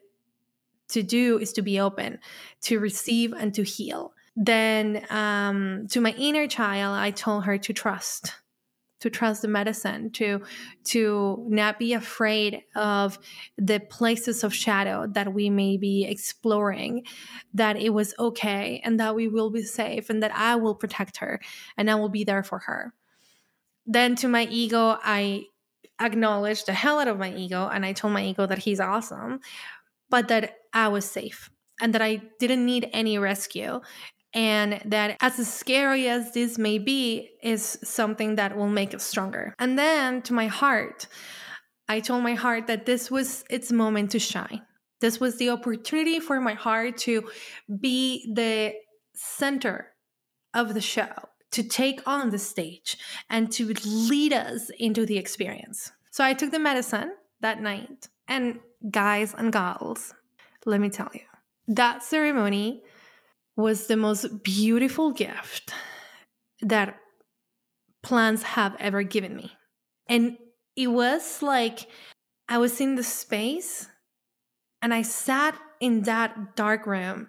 to 0.88 1.02
do 1.02 1.38
is 1.38 1.52
to 1.54 1.62
be 1.62 1.80
open, 1.80 2.18
to 2.62 2.80
receive 2.80 3.32
and 3.32 3.54
to 3.54 3.62
heal. 3.62 4.12
Then 4.36 5.06
um, 5.10 5.86
to 5.90 6.00
my 6.00 6.12
inner 6.12 6.46
child, 6.46 6.96
I 6.96 7.12
told 7.12 7.44
her 7.44 7.56
to 7.58 7.72
trust 7.72 8.34
to 9.00 9.10
trust 9.10 9.42
the 9.42 9.48
medicine 9.48 10.10
to 10.10 10.40
to 10.84 11.44
not 11.48 11.78
be 11.78 11.92
afraid 11.92 12.62
of 12.74 13.18
the 13.58 13.80
places 13.80 14.44
of 14.44 14.54
shadow 14.54 15.06
that 15.08 15.32
we 15.34 15.50
may 15.50 15.76
be 15.76 16.04
exploring 16.04 17.04
that 17.54 17.76
it 17.76 17.90
was 17.90 18.14
okay 18.18 18.80
and 18.84 19.00
that 19.00 19.14
we 19.14 19.28
will 19.28 19.50
be 19.50 19.62
safe 19.62 20.10
and 20.10 20.22
that 20.22 20.34
I 20.34 20.56
will 20.56 20.74
protect 20.74 21.18
her 21.18 21.40
and 21.76 21.90
I 21.90 21.94
will 21.96 22.08
be 22.08 22.24
there 22.24 22.42
for 22.42 22.58
her 22.60 22.94
then 23.86 24.14
to 24.16 24.28
my 24.28 24.46
ego 24.50 24.98
I 25.02 25.44
acknowledged 26.00 26.66
the 26.66 26.72
hell 26.72 26.98
out 26.98 27.08
of 27.08 27.18
my 27.18 27.34
ego 27.34 27.68
and 27.68 27.84
I 27.84 27.92
told 27.92 28.12
my 28.12 28.24
ego 28.24 28.46
that 28.46 28.58
he's 28.58 28.80
awesome 28.80 29.40
but 30.08 30.28
that 30.28 30.56
I 30.72 30.88
was 30.88 31.04
safe 31.04 31.50
and 31.80 31.94
that 31.94 32.02
I 32.02 32.16
didn't 32.38 32.64
need 32.64 32.88
any 32.92 33.18
rescue. 33.18 33.80
And 34.32 34.80
that, 34.84 35.16
as 35.20 35.52
scary 35.52 36.08
as 36.08 36.32
this 36.32 36.56
may 36.56 36.78
be, 36.78 37.30
is 37.42 37.78
something 37.82 38.36
that 38.36 38.56
will 38.56 38.68
make 38.68 38.94
us 38.94 39.02
stronger. 39.02 39.54
And 39.58 39.78
then 39.78 40.22
to 40.22 40.32
my 40.32 40.46
heart, 40.46 41.08
I 41.88 41.98
told 42.00 42.22
my 42.22 42.34
heart 42.34 42.68
that 42.68 42.86
this 42.86 43.10
was 43.10 43.44
its 43.50 43.72
moment 43.72 44.12
to 44.12 44.20
shine. 44.20 44.62
This 45.00 45.18
was 45.18 45.38
the 45.38 45.50
opportunity 45.50 46.20
for 46.20 46.40
my 46.40 46.54
heart 46.54 46.98
to 46.98 47.28
be 47.80 48.32
the 48.32 48.74
center 49.14 49.88
of 50.54 50.74
the 50.74 50.80
show, 50.80 51.10
to 51.50 51.62
take 51.62 52.00
on 52.06 52.30
the 52.30 52.38
stage, 52.38 52.96
and 53.28 53.50
to 53.52 53.74
lead 53.84 54.32
us 54.32 54.70
into 54.78 55.04
the 55.06 55.18
experience. 55.18 55.90
So 56.12 56.22
I 56.22 56.34
took 56.34 56.52
the 56.52 56.58
medicine 56.58 57.12
that 57.40 57.60
night. 57.60 58.08
And 58.28 58.60
guys 58.88 59.34
and 59.36 59.52
gals, 59.52 60.14
let 60.64 60.80
me 60.80 60.88
tell 60.88 61.10
you, 61.12 61.22
that 61.66 62.04
ceremony 62.04 62.84
was 63.60 63.86
the 63.86 63.96
most 63.96 64.42
beautiful 64.42 65.12
gift 65.12 65.72
that 66.62 66.96
plants 68.02 68.42
have 68.42 68.76
ever 68.78 69.02
given 69.02 69.36
me. 69.36 69.52
And 70.08 70.36
it 70.76 70.88
was 70.88 71.42
like 71.42 71.88
I 72.48 72.58
was 72.58 72.80
in 72.80 72.96
the 72.96 73.02
space 73.02 73.86
and 74.82 74.92
I 74.94 75.02
sat 75.02 75.58
in 75.80 76.02
that 76.02 76.56
dark 76.56 76.86
room 76.86 77.28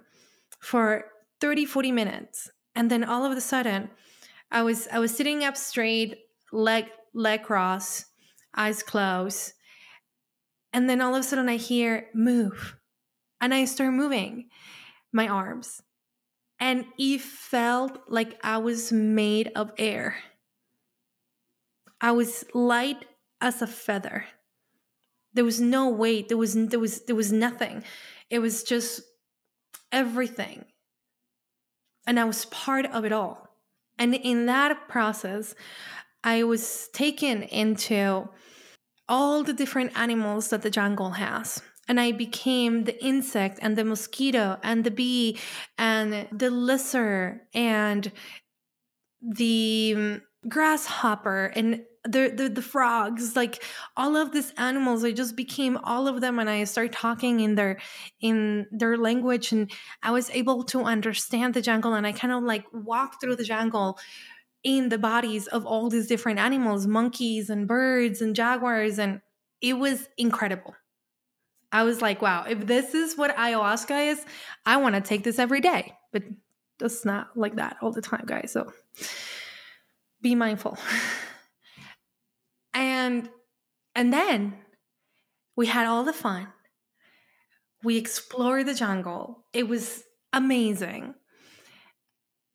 for 0.59 1.05
30 1.39 1.65
40 1.65 1.91
minutes 1.91 2.49
and 2.75 2.89
then 2.89 3.03
all 3.03 3.25
of 3.25 3.35
a 3.35 3.41
sudden 3.41 3.89
I 4.51 4.63
was 4.63 4.87
I 4.91 4.99
was 4.99 5.15
sitting 5.15 5.43
up 5.43 5.57
straight 5.57 6.17
leg 6.51 6.85
leg 7.13 7.43
cross 7.43 8.05
eyes 8.55 8.83
closed 8.83 9.53
and 10.73 10.89
then 10.89 11.01
all 11.01 11.15
of 11.15 11.21
a 11.21 11.23
sudden 11.23 11.49
I 11.49 11.57
hear 11.57 12.07
move 12.13 12.77
and 13.39 13.53
I 13.53 13.65
start 13.65 13.93
moving 13.93 14.49
my 15.11 15.27
arms. 15.27 15.81
And 16.61 16.85
it 16.99 17.21
felt 17.21 17.99
like 18.07 18.39
I 18.43 18.59
was 18.59 18.91
made 18.91 19.51
of 19.55 19.71
air. 19.79 20.17
I 21.99 22.11
was 22.11 22.45
light 22.53 23.05
as 23.41 23.63
a 23.63 23.67
feather. 23.67 24.25
There 25.33 25.43
was 25.43 25.59
no 25.59 25.89
weight. 25.89 26.29
There 26.29 26.37
was 26.37 26.53
there 26.53 26.79
was 26.79 27.01
there 27.05 27.15
was 27.15 27.31
nothing. 27.31 27.83
It 28.29 28.39
was 28.39 28.63
just 28.63 29.01
everything. 29.91 30.65
And 32.05 32.19
I 32.19 32.25
was 32.25 32.45
part 32.45 32.85
of 32.85 33.05
it 33.05 33.11
all. 33.11 33.47
And 33.97 34.13
in 34.13 34.45
that 34.45 34.87
process, 34.87 35.55
I 36.23 36.43
was 36.43 36.89
taken 36.93 37.41
into 37.43 38.29
all 39.09 39.43
the 39.43 39.53
different 39.53 39.97
animals 39.97 40.49
that 40.49 40.61
the 40.61 40.69
jungle 40.69 41.11
has 41.11 41.61
and 41.91 41.99
I 41.99 42.13
became 42.13 42.85
the 42.85 42.97
insect 43.03 43.59
and 43.61 43.77
the 43.77 43.83
mosquito 43.83 44.57
and 44.63 44.85
the 44.85 44.91
bee 44.91 45.37
and 45.77 46.25
the 46.31 46.49
lizard 46.49 47.41
and 47.53 48.09
the 49.21 49.93
um, 49.97 50.21
grasshopper 50.47 51.51
and 51.53 51.83
the, 52.05 52.33
the 52.33 52.47
the 52.47 52.61
frogs 52.61 53.35
like 53.35 53.61
all 53.97 54.15
of 54.15 54.31
these 54.31 54.53
animals. 54.57 55.03
I 55.03 55.11
just 55.11 55.35
became 55.35 55.75
all 55.83 56.07
of 56.07 56.21
them 56.21 56.39
and 56.39 56.49
i 56.49 56.63
started 56.63 56.93
talking 56.93 57.41
in 57.41 57.55
their 57.55 57.77
in 58.21 58.67
their 58.71 58.97
language 58.97 59.51
and 59.51 59.69
i 60.01 60.11
was 60.11 60.29
able 60.29 60.63
to 60.63 60.83
understand 60.83 61.53
the 61.53 61.61
jungle 61.61 61.93
and 61.93 62.07
i 62.07 62.13
kind 62.13 62.33
of 62.33 62.41
like 62.41 62.65
walked 62.71 63.19
through 63.19 63.35
the 63.35 63.43
jungle 63.43 63.99
in 64.63 64.87
the 64.87 64.97
bodies 64.97 65.47
of 65.47 65.65
all 65.65 65.89
these 65.89 66.07
different 66.07 66.39
animals 66.39 66.87
monkeys 66.87 67.49
and 67.49 67.67
birds 67.67 68.21
and 68.21 68.35
jaguars 68.35 68.97
and 68.97 69.21
it 69.61 69.73
was 69.73 70.07
incredible 70.17 70.73
I 71.71 71.83
was 71.83 72.01
like, 72.01 72.21
wow, 72.21 72.45
if 72.47 72.67
this 72.67 72.93
is 72.93 73.17
what 73.17 73.35
ayahuasca 73.35 74.11
is, 74.11 74.25
I 74.65 74.77
want 74.77 74.95
to 74.95 75.01
take 75.01 75.23
this 75.23 75.39
every 75.39 75.61
day. 75.61 75.93
But 76.11 76.23
it's 76.81 77.05
not 77.05 77.37
like 77.37 77.55
that 77.55 77.77
all 77.81 77.91
the 77.91 78.01
time, 78.01 78.23
guys. 78.25 78.51
So 78.51 78.71
be 80.21 80.35
mindful. 80.35 80.77
and 82.73 83.29
and 83.95 84.13
then 84.13 84.55
we 85.55 85.67
had 85.67 85.87
all 85.87 86.03
the 86.03 86.13
fun. 86.13 86.47
We 87.83 87.97
explored 87.97 88.67
the 88.67 88.73
jungle. 88.73 89.45
It 89.53 89.67
was 89.67 90.03
amazing. 90.33 91.15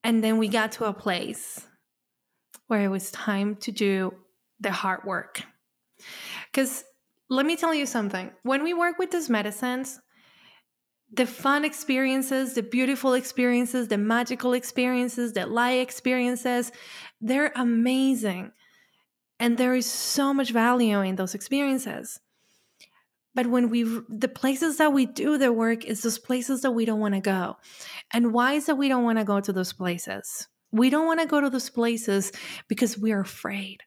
And 0.04 0.22
then 0.22 0.38
we 0.38 0.48
got 0.48 0.72
to 0.72 0.84
a 0.84 0.92
place 0.92 1.66
where 2.68 2.82
it 2.82 2.88
was 2.88 3.10
time 3.10 3.56
to 3.56 3.72
do 3.72 4.14
the 4.60 4.70
hard 4.70 5.04
work. 5.04 5.42
Because 6.50 6.84
let 7.28 7.46
me 7.46 7.56
tell 7.56 7.74
you 7.74 7.86
something. 7.86 8.30
When 8.42 8.62
we 8.62 8.74
work 8.74 8.98
with 8.98 9.10
these 9.10 9.28
medicines, 9.28 10.00
the 11.12 11.26
fun 11.26 11.64
experiences, 11.64 12.54
the 12.54 12.62
beautiful 12.62 13.14
experiences, 13.14 13.88
the 13.88 13.98
magical 13.98 14.52
experiences, 14.52 15.32
the 15.32 15.46
light 15.46 15.80
experiences, 15.80 16.72
they're 17.20 17.52
amazing. 17.56 18.52
And 19.38 19.58
there 19.58 19.74
is 19.74 19.86
so 19.86 20.32
much 20.32 20.50
value 20.50 21.00
in 21.00 21.16
those 21.16 21.34
experiences. 21.34 22.20
But 23.34 23.48
when 23.48 23.68
we, 23.68 23.82
the 24.08 24.28
places 24.28 24.78
that 24.78 24.94
we 24.94 25.04
do 25.04 25.36
the 25.36 25.52
work 25.52 25.84
is 25.84 26.02
those 26.02 26.18
places 26.18 26.62
that 26.62 26.70
we 26.70 26.86
don't 26.86 27.00
want 27.00 27.14
to 27.14 27.20
go. 27.20 27.56
And 28.12 28.32
why 28.32 28.54
is 28.54 28.66
that 28.66 28.76
we 28.76 28.88
don't 28.88 29.04
want 29.04 29.18
to 29.18 29.24
go 29.24 29.40
to 29.40 29.52
those 29.52 29.74
places? 29.74 30.48
We 30.72 30.90
don't 30.90 31.06
want 31.06 31.20
to 31.20 31.26
go 31.26 31.40
to 31.40 31.50
those 31.50 31.68
places 31.68 32.32
because 32.66 32.96
we're 32.96 33.20
afraid. 33.20 33.82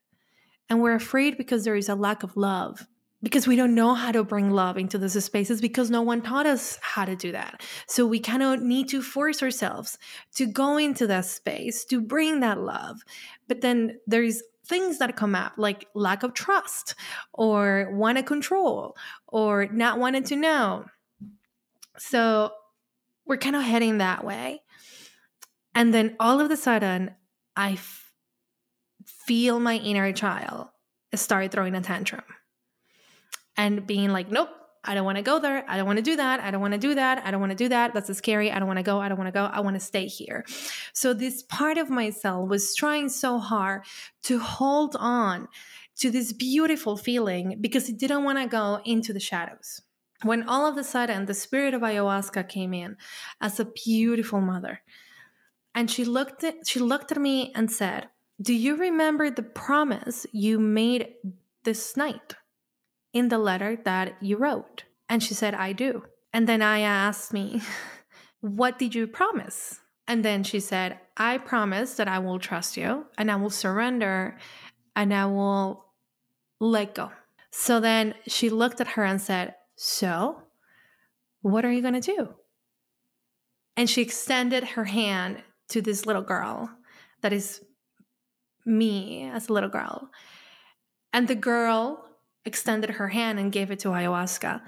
And 0.70 0.82
we're 0.82 0.94
afraid 0.94 1.36
because 1.36 1.64
there 1.64 1.76
is 1.76 1.90
a 1.90 1.96
lack 1.96 2.22
of 2.22 2.38
love 2.38 2.86
because 3.22 3.48
we 3.48 3.56
don't 3.56 3.76
know 3.76 3.94
how 3.94 4.12
to 4.12 4.24
bring 4.24 4.52
love 4.52 4.78
into 4.78 4.98
those 4.98 5.24
spaces 5.24 5.60
because 5.60 5.90
no 5.90 6.02
one 6.02 6.22
taught 6.22 6.46
us 6.46 6.78
how 6.82 7.06
to 7.06 7.16
do 7.16 7.32
that. 7.34 7.62
So 7.88 8.06
we 8.06 8.20
kind 8.20 8.42
of 8.42 8.62
need 8.62 8.88
to 8.90 9.02
force 9.02 9.44
ourselves 9.44 9.98
to 10.36 10.46
go 10.46 10.78
into 10.78 11.06
that 11.08 11.26
space 11.26 11.84
to 11.86 12.02
bring 12.02 12.40
that 12.40 12.60
love. 12.60 13.02
But 13.48 13.62
then 13.62 14.00
there's 14.08 14.42
things 14.66 15.00
that 15.00 15.16
come 15.18 15.36
up 15.36 15.54
like 15.58 15.88
lack 15.94 16.24
of 16.24 16.34
trust 16.34 16.96
or 17.34 17.90
want 17.92 18.18
to 18.18 18.24
control 18.24 18.96
or 19.28 19.68
not 19.68 20.00
wanting 20.00 20.24
to 20.24 20.36
know. 20.36 20.86
So 21.98 22.52
we're 23.26 23.38
kind 23.38 23.56
of 23.56 23.64
heading 23.64 23.98
that 23.98 24.24
way. 24.24 24.62
And 25.76 25.94
then 25.94 26.16
all 26.20 26.40
of 26.40 26.50
a 26.52 26.58
sudden, 26.58 27.12
I 27.56 27.74
f- 27.74 28.12
feel 29.06 29.60
my 29.60 29.76
inner 29.76 30.12
child 30.14 30.70
start 31.14 31.52
throwing 31.52 31.76
a 31.76 31.82
tantrum 31.82 32.24
and 33.60 33.86
being 33.86 34.10
like, 34.10 34.32
nope, 34.32 34.48
I 34.86 34.96
don't 34.96 35.04
want 35.04 35.18
to 35.18 35.22
go 35.22 35.38
there. 35.38 35.66
I 35.68 35.76
don't 35.76 35.86
want 35.86 35.98
to 35.98 36.02
do 36.12 36.16
that. 36.16 36.40
I 36.40 36.50
don't 36.50 36.62
want 36.62 36.74
to 36.74 36.80
do 36.80 36.96
that. 36.96 37.26
I 37.26 37.30
don't 37.30 37.42
want 37.42 37.52
to 37.52 37.58
do 37.58 37.68
that. 37.68 37.94
That's 37.94 38.18
scary. 38.18 38.50
I 38.50 38.58
don't 38.58 38.70
want 38.70 38.80
to 38.80 38.84
go. 38.84 39.02
I 39.02 39.10
don't 39.10 39.18
want 39.18 39.28
to 39.28 39.34
go. 39.34 39.44
I 39.44 39.60
want 39.60 39.76
to 39.76 39.82
stay 39.82 40.06
here. 40.06 40.46
So 40.94 41.14
this 41.14 41.44
part 41.44 41.78
of 41.78 41.90
myself 41.90 42.50
was 42.50 42.74
trying 42.74 43.10
so 43.10 43.38
hard 43.38 43.82
to 44.24 44.40
hold 44.40 44.96
on 44.98 45.50
to 45.98 46.10
this 46.10 46.32
beautiful 46.32 46.96
feeling 46.96 47.58
because 47.60 47.90
it 47.90 47.98
didn't 48.00 48.24
want 48.24 48.40
to 48.40 48.48
go 48.48 48.80
into 48.86 49.12
the 49.12 49.20
shadows. 49.20 49.82
When 50.24 50.48
all 50.48 50.66
of 50.66 50.78
a 50.78 50.84
sudden 50.86 51.26
the 51.26 51.34
spirit 51.34 51.74
of 51.74 51.82
ayahuasca 51.82 52.48
came 52.48 52.74
in 52.74 52.96
as 53.42 53.60
a 53.60 53.66
beautiful 53.66 54.40
mother, 54.40 54.80
and 55.76 55.92
she 55.92 56.06
looked 56.06 56.46
at 56.46 56.66
she 56.66 56.80
looked 56.80 57.12
at 57.12 57.22
me 57.22 57.52
and 57.54 57.70
said, 57.70 58.08
"Do 58.42 58.54
you 58.54 58.78
remember 58.78 59.30
the 59.30 59.44
promise 59.44 60.26
you 60.32 60.60
made 60.60 61.16
this 61.64 61.98
night?" 61.98 62.36
In 63.14 63.30
the 63.30 63.38
letter 63.38 63.78
that 63.86 64.16
you 64.22 64.38
wrote? 64.38 64.84
And 65.08 65.24
she 65.24 65.34
said, 65.34 65.54
I 65.54 65.74
do. 65.74 66.04
And 66.34 66.48
then 66.48 66.62
I 66.62 66.82
asked 66.82 67.34
me, 67.34 67.62
What 68.42 68.80
did 68.80 68.96
you 68.96 69.06
promise? 69.06 69.82
And 70.08 70.24
then 70.24 70.44
she 70.44 70.60
said, 70.60 71.00
I 71.18 71.38
promise 71.38 71.96
that 71.96 72.08
I 72.08 72.20
will 72.20 72.40
trust 72.40 72.78
you 72.78 73.06
and 73.18 73.30
I 73.30 73.36
will 73.36 73.50
surrender 73.50 74.38
and 74.96 75.14
I 75.14 75.26
will 75.26 75.86
let 76.60 76.96
go. 76.96 77.12
So 77.52 77.80
then 77.80 78.16
she 78.28 78.50
looked 78.50 78.80
at 78.80 78.88
her 78.90 79.04
and 79.04 79.22
said, 79.22 79.56
So, 79.76 80.44
what 81.42 81.66
are 81.66 81.72
you 81.72 81.82
going 81.82 82.00
to 82.00 82.16
do? 82.16 82.34
and 83.80 83.90
she 83.90 84.02
extended 84.02 84.62
her 84.66 84.84
hand 84.84 85.42
to 85.70 85.82
this 85.82 86.06
little 86.06 86.22
girl 86.22 86.70
that 87.22 87.32
is 87.32 87.62
me 88.66 89.30
as 89.34 89.48
a 89.48 89.54
little 89.54 89.70
girl. 89.70 90.10
And 91.14 91.30
the 91.30 91.36
girl 91.36 92.06
extended 92.46 92.92
her 92.92 93.10
hand 93.10 93.40
and 93.40 93.52
gave 93.52 93.72
it 93.72 93.80
to 93.80 93.90
ayahuasca 93.90 94.62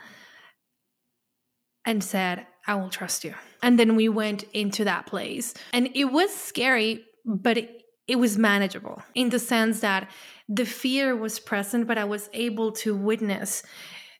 and 1.85 2.03
said, 2.03 2.45
I 2.67 2.75
will 2.75 2.89
trust 2.89 3.23
you. 3.23 3.33
And 3.63 3.79
then 3.79 3.95
we 3.95 4.09
went 4.09 4.43
into 4.53 4.83
that 4.85 5.05
place. 5.07 5.53
And 5.73 5.89
it 5.95 6.05
was 6.05 6.33
scary, 6.33 7.03
but 7.25 7.57
it, 7.57 7.81
it 8.07 8.17
was 8.17 8.37
manageable 8.37 9.01
in 9.15 9.29
the 9.29 9.39
sense 9.39 9.79
that 9.79 10.09
the 10.47 10.65
fear 10.65 11.15
was 11.15 11.39
present, 11.39 11.87
but 11.87 11.97
I 11.97 12.03
was 12.03 12.29
able 12.33 12.71
to 12.73 12.95
witness 12.95 13.63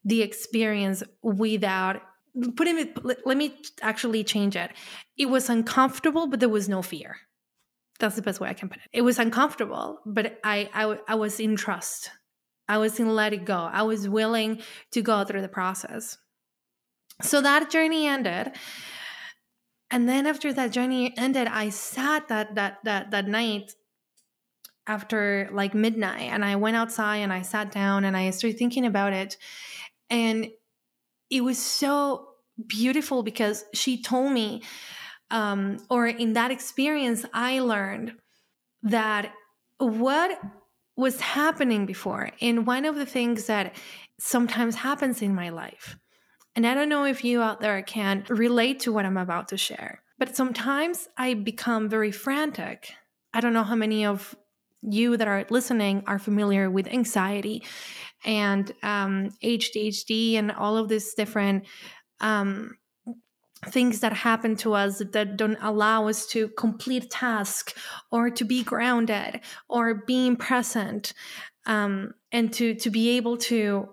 the 0.04 0.22
experience 0.22 1.04
without 1.22 2.02
putting 2.56 2.80
it. 2.80 2.98
Let 3.26 3.38
me 3.38 3.56
actually 3.82 4.24
change 4.24 4.56
it. 4.56 4.72
It 5.18 5.28
was 5.28 5.50
uncomfortable, 5.50 6.28
but 6.28 6.40
there 6.40 6.50
was 6.50 6.70
no 6.70 6.82
fear. 6.82 7.18
That's 8.00 8.16
the 8.16 8.22
best 8.24 8.40
way 8.40 8.50
I 8.50 8.54
can 8.54 8.70
put 8.70 8.78
it. 8.78 8.90
It 8.92 9.02
was 9.02 9.20
uncomfortable, 9.20 10.00
but 10.06 10.40
I, 10.44 10.70
I, 10.74 10.98
I 11.08 11.16
was 11.16 11.40
in 11.40 11.56
trust. 11.56 12.10
I 12.72 12.78
was 12.78 12.98
in 13.02 13.14
let 13.14 13.34
it 13.34 13.44
go. 13.44 13.58
I 13.58 13.82
was 13.82 14.08
willing 14.08 14.62
to 14.92 15.02
go 15.02 15.26
through 15.26 15.42
the 15.42 15.50
process. 15.50 16.18
So 17.22 17.42
that 17.42 17.70
journey 17.70 18.08
ended. 18.08 18.54
And 19.90 20.08
then 20.08 20.26
after 20.26 20.54
that 20.54 20.72
journey 20.72 21.14
ended, 21.18 21.48
I 21.48 21.68
sat 21.68 22.30
that 22.30 22.56
that 22.56 22.78
that 22.86 23.12
that 23.12 23.28
night 23.28 23.74
after 24.88 25.50
like 25.52 25.74
midnight 25.74 26.32
and 26.32 26.46
I 26.46 26.56
went 26.56 26.78
outside 26.78 27.18
and 27.18 27.34
I 27.34 27.42
sat 27.42 27.74
down 27.74 28.06
and 28.06 28.16
I 28.16 28.30
started 28.30 28.58
thinking 28.58 28.86
about 28.86 29.12
it. 29.12 29.36
And 30.10 30.48
it 31.30 31.42
was 31.42 31.58
so 31.58 32.30
beautiful 32.68 33.22
because 33.22 33.66
she 33.74 34.02
told 34.02 34.32
me, 34.32 34.64
um, 35.30 35.78
or 35.90 36.08
in 36.08 36.34
that 36.34 36.52
experience, 36.52 37.26
I 37.34 37.60
learned 37.60 38.14
that 38.84 39.34
what 39.78 40.40
was 41.02 41.20
happening 41.20 41.86
before, 41.86 42.32
and 42.42 42.66
one 42.66 42.86
of 42.86 42.96
the 42.96 43.06
things 43.06 43.46
that 43.48 43.76
sometimes 44.20 44.76
happens 44.76 45.22
in 45.22 45.34
my 45.36 45.50
life 45.50 45.98
and 46.56 46.68
I 46.68 46.74
don't 46.74 46.90
know 46.90 47.06
if 47.06 47.24
you 47.24 47.42
out 47.42 47.62
there 47.62 47.82
can 47.82 48.26
relate 48.30 48.82
to 48.82 48.92
what 48.92 49.06
I'm 49.06 49.18
about 49.18 49.48
to 49.50 49.58
share, 49.58 50.02
but 50.18 50.36
sometimes 50.36 51.08
I 51.18 51.34
become 51.34 51.88
very 51.88 52.12
frantic. 52.12 52.92
I 53.34 53.40
don't 53.40 53.54
know 53.54 53.64
how 53.64 53.76
many 53.76 54.06
of 54.06 54.36
you 54.82 55.16
that 55.16 55.28
are 55.28 55.46
listening 55.50 56.04
are 56.08 56.20
familiar 56.20 56.70
with 56.70 56.88
anxiety 56.88 57.64
and 58.26 58.72
um, 58.84 59.30
ADHD 59.44 60.34
and 60.34 60.52
all 60.52 60.76
of 60.76 60.90
these 60.90 61.14
different 61.14 61.66
um, 62.20 62.78
things 63.68 64.00
that 64.00 64.14
happen 64.14 64.56
to 64.56 64.74
us 64.74 65.00
that 65.12 65.38
don't 65.38 65.58
allow 65.62 66.08
us 66.08 66.26
to 66.28 66.48
complete 66.50 67.10
task 67.10 67.76
or 68.12 68.30
to 68.30 68.44
be 68.44 68.64
grounded 68.64 69.40
or 69.70 69.94
being 69.94 70.36
present 70.36 71.14
um, 71.66 72.14
and 72.32 72.52
to 72.54 72.74
to 72.76 72.90
be 72.90 73.18
able 73.18 73.38
to 73.38 73.90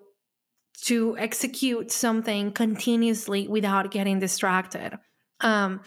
to 0.81 1.17
execute 1.19 1.91
something 1.91 2.53
continuously 2.53 3.49
without 3.49 3.91
getting 3.91 4.19
distracted 4.19 4.97
um, 5.41 5.81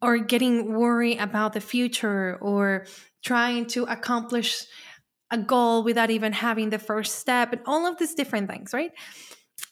or 0.00 0.18
getting 0.18 0.74
worried 0.74 1.18
about 1.18 1.52
the 1.52 1.60
future 1.60 2.38
or 2.40 2.86
trying 3.24 3.66
to 3.66 3.84
accomplish 3.84 4.64
a 5.30 5.38
goal 5.38 5.82
without 5.82 6.10
even 6.10 6.32
having 6.32 6.70
the 6.70 6.78
first 6.78 7.18
step 7.18 7.52
and 7.52 7.62
all 7.66 7.86
of 7.86 7.98
these 7.98 8.14
different 8.14 8.48
things 8.48 8.72
right 8.72 8.92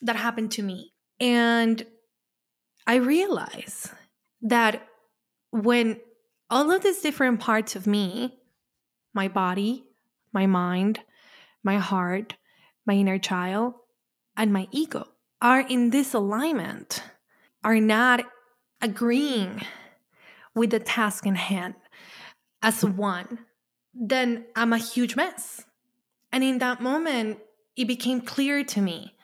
that 0.01 0.15
happened 0.15 0.51
to 0.51 0.63
me. 0.63 0.93
And 1.19 1.85
i 2.87 2.95
realize 2.95 3.89
that 4.41 4.87
when 5.51 5.99
all 6.49 6.71
of 6.71 6.83
these 6.83 7.01
different 7.01 7.39
parts 7.39 7.75
of 7.75 7.87
me 7.87 8.37
my 9.13 9.27
body 9.27 9.83
my 10.33 10.45
mind 10.45 10.99
my 11.63 11.77
heart 11.77 12.35
my 12.85 12.93
inner 12.93 13.19
child 13.19 13.73
and 14.35 14.51
my 14.51 14.67
ego 14.71 15.07
are 15.41 15.61
in 15.61 15.89
this 15.89 16.13
alignment, 16.13 17.03
are 17.63 17.79
not 17.79 18.25
agreeing 18.81 19.61
with 20.55 20.69
the 20.69 20.79
task 20.79 21.25
in 21.25 21.35
hand 21.35 21.75
as 22.61 22.85
one, 22.85 23.39
then 23.93 24.45
I'm 24.55 24.73
a 24.73 24.77
huge 24.77 25.15
mess. 25.15 25.65
And 26.31 26.43
in 26.43 26.59
that 26.59 26.81
moment, 26.81 27.39
it 27.75 27.87
became 27.87 28.21
clear 28.21 28.63
to 28.63 28.81
me 28.81 29.15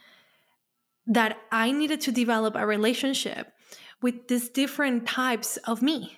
that 1.08 1.38
I 1.52 1.72
needed 1.72 2.02
to 2.02 2.12
develop 2.12 2.56
a 2.56 2.66
relationship 2.66 3.54
with 4.02 4.28
these 4.28 4.50
different 4.50 5.08
types 5.08 5.58
of 5.58 5.82
me, 5.82 6.18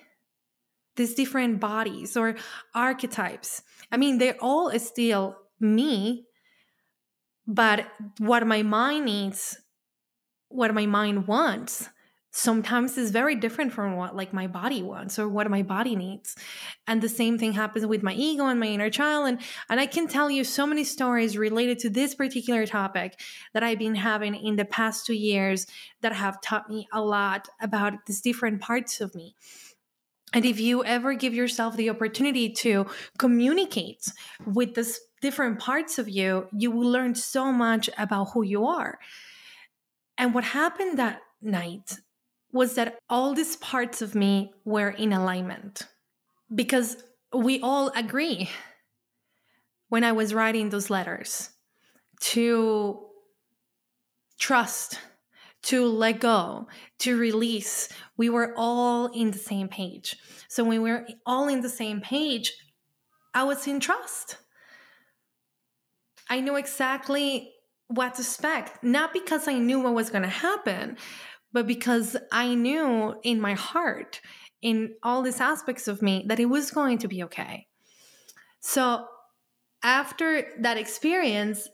these 0.96 1.14
different 1.14 1.60
bodies 1.60 2.16
or 2.16 2.36
archetypes. 2.74 3.62
I 3.90 3.96
mean, 3.96 4.18
they're 4.18 4.36
all 4.40 4.76
still 4.78 5.36
me, 5.58 6.26
but 7.46 7.86
what 8.18 8.46
my 8.46 8.62
mind 8.62 9.06
needs, 9.06 9.58
what 10.48 10.74
my 10.74 10.86
mind 10.86 11.26
wants, 11.26 11.88
sometimes 12.32 12.96
is 12.96 13.10
very 13.10 13.34
different 13.34 13.72
from 13.72 13.96
what 13.96 14.14
like 14.14 14.32
my 14.32 14.46
body 14.46 14.82
wants 14.82 15.18
or 15.18 15.28
what 15.28 15.50
my 15.50 15.62
body 15.62 15.96
needs. 15.96 16.36
And 16.86 17.02
the 17.02 17.08
same 17.08 17.38
thing 17.38 17.52
happens 17.52 17.86
with 17.86 18.02
my 18.02 18.14
ego 18.14 18.46
and 18.46 18.60
my 18.60 18.66
inner 18.66 18.90
child. 18.90 19.28
And 19.28 19.40
and 19.68 19.80
i 19.80 19.86
can 19.86 20.06
tell 20.06 20.30
you 20.30 20.44
so 20.44 20.66
many 20.66 20.84
stories 20.84 21.36
related 21.36 21.78
to 21.80 21.90
this 21.90 22.14
particular 22.14 22.66
topic 22.66 23.20
that 23.52 23.62
i've 23.62 23.78
been 23.78 23.94
having 23.94 24.34
in 24.34 24.56
the 24.56 24.64
past 24.64 25.06
two 25.06 25.14
years 25.14 25.66
that 26.02 26.12
have 26.12 26.40
taught 26.40 26.68
me 26.68 26.88
a 26.92 27.00
lot 27.00 27.48
about 27.60 28.06
these 28.06 28.20
different 28.20 28.60
parts 28.60 29.00
of 29.00 29.14
me. 29.14 29.34
And 30.32 30.44
if 30.44 30.60
you 30.60 30.84
ever 30.84 31.14
give 31.14 31.34
yourself 31.34 31.76
the 31.76 31.90
opportunity 31.90 32.50
to 32.50 32.86
communicate 33.18 34.12
with 34.46 34.74
this 34.74 35.00
different 35.20 35.58
parts 35.58 35.98
of 35.98 36.08
you, 36.08 36.46
you 36.56 36.70
will 36.70 36.88
learn 36.88 37.14
so 37.14 37.52
much 37.52 37.90
about 37.98 38.30
who 38.32 38.42
you 38.42 38.64
are. 38.66 38.98
And 40.16 40.32
what 40.32 40.44
happened 40.44 40.98
that 40.98 41.20
night 41.42 41.98
was 42.52 42.74
that 42.74 42.98
all 43.08 43.34
these 43.34 43.56
parts 43.56 44.02
of 44.02 44.14
me 44.14 44.52
were 44.64 44.90
in 44.90 45.12
alignment 45.12 45.86
because 46.54 46.96
we 47.32 47.60
all 47.60 47.88
agree 47.94 48.50
when 49.88 50.04
I 50.04 50.12
was 50.12 50.34
writing 50.34 50.70
those 50.70 50.90
letters 50.90 51.50
to 52.20 53.06
trust, 54.38 54.98
to 55.62 55.86
let 55.86 56.20
go, 56.20 56.66
to 57.00 57.16
release. 57.16 57.88
We 58.16 58.30
were 58.30 58.54
all 58.56 59.06
in 59.06 59.30
the 59.30 59.38
same 59.38 59.68
page. 59.68 60.16
So 60.48 60.64
when 60.64 60.82
we 60.82 60.90
were 60.90 61.06
all 61.26 61.48
in 61.48 61.60
the 61.60 61.68
same 61.68 62.00
page, 62.00 62.52
I 63.34 63.44
was 63.44 63.66
in 63.66 63.78
trust. 63.80 64.38
I 66.28 66.40
knew 66.40 66.56
exactly 66.56 67.52
what 67.88 68.14
to 68.14 68.22
expect, 68.22 68.82
not 68.84 69.12
because 69.12 69.48
I 69.48 69.58
knew 69.58 69.80
what 69.80 69.94
was 69.94 70.10
going 70.10 70.22
to 70.22 70.28
happen, 70.28 70.96
but 71.52 71.66
because 71.66 72.16
I 72.30 72.54
knew 72.54 73.14
in 73.22 73.40
my 73.40 73.54
heart, 73.54 74.20
in 74.62 74.94
all 75.02 75.22
these 75.22 75.40
aspects 75.40 75.88
of 75.88 76.02
me, 76.02 76.24
that 76.26 76.40
it 76.40 76.46
was 76.46 76.70
going 76.70 76.98
to 76.98 77.08
be 77.08 77.22
okay. 77.24 77.66
So 78.60 79.06
after 79.82 80.46
that 80.60 80.76
experience, 80.76 81.68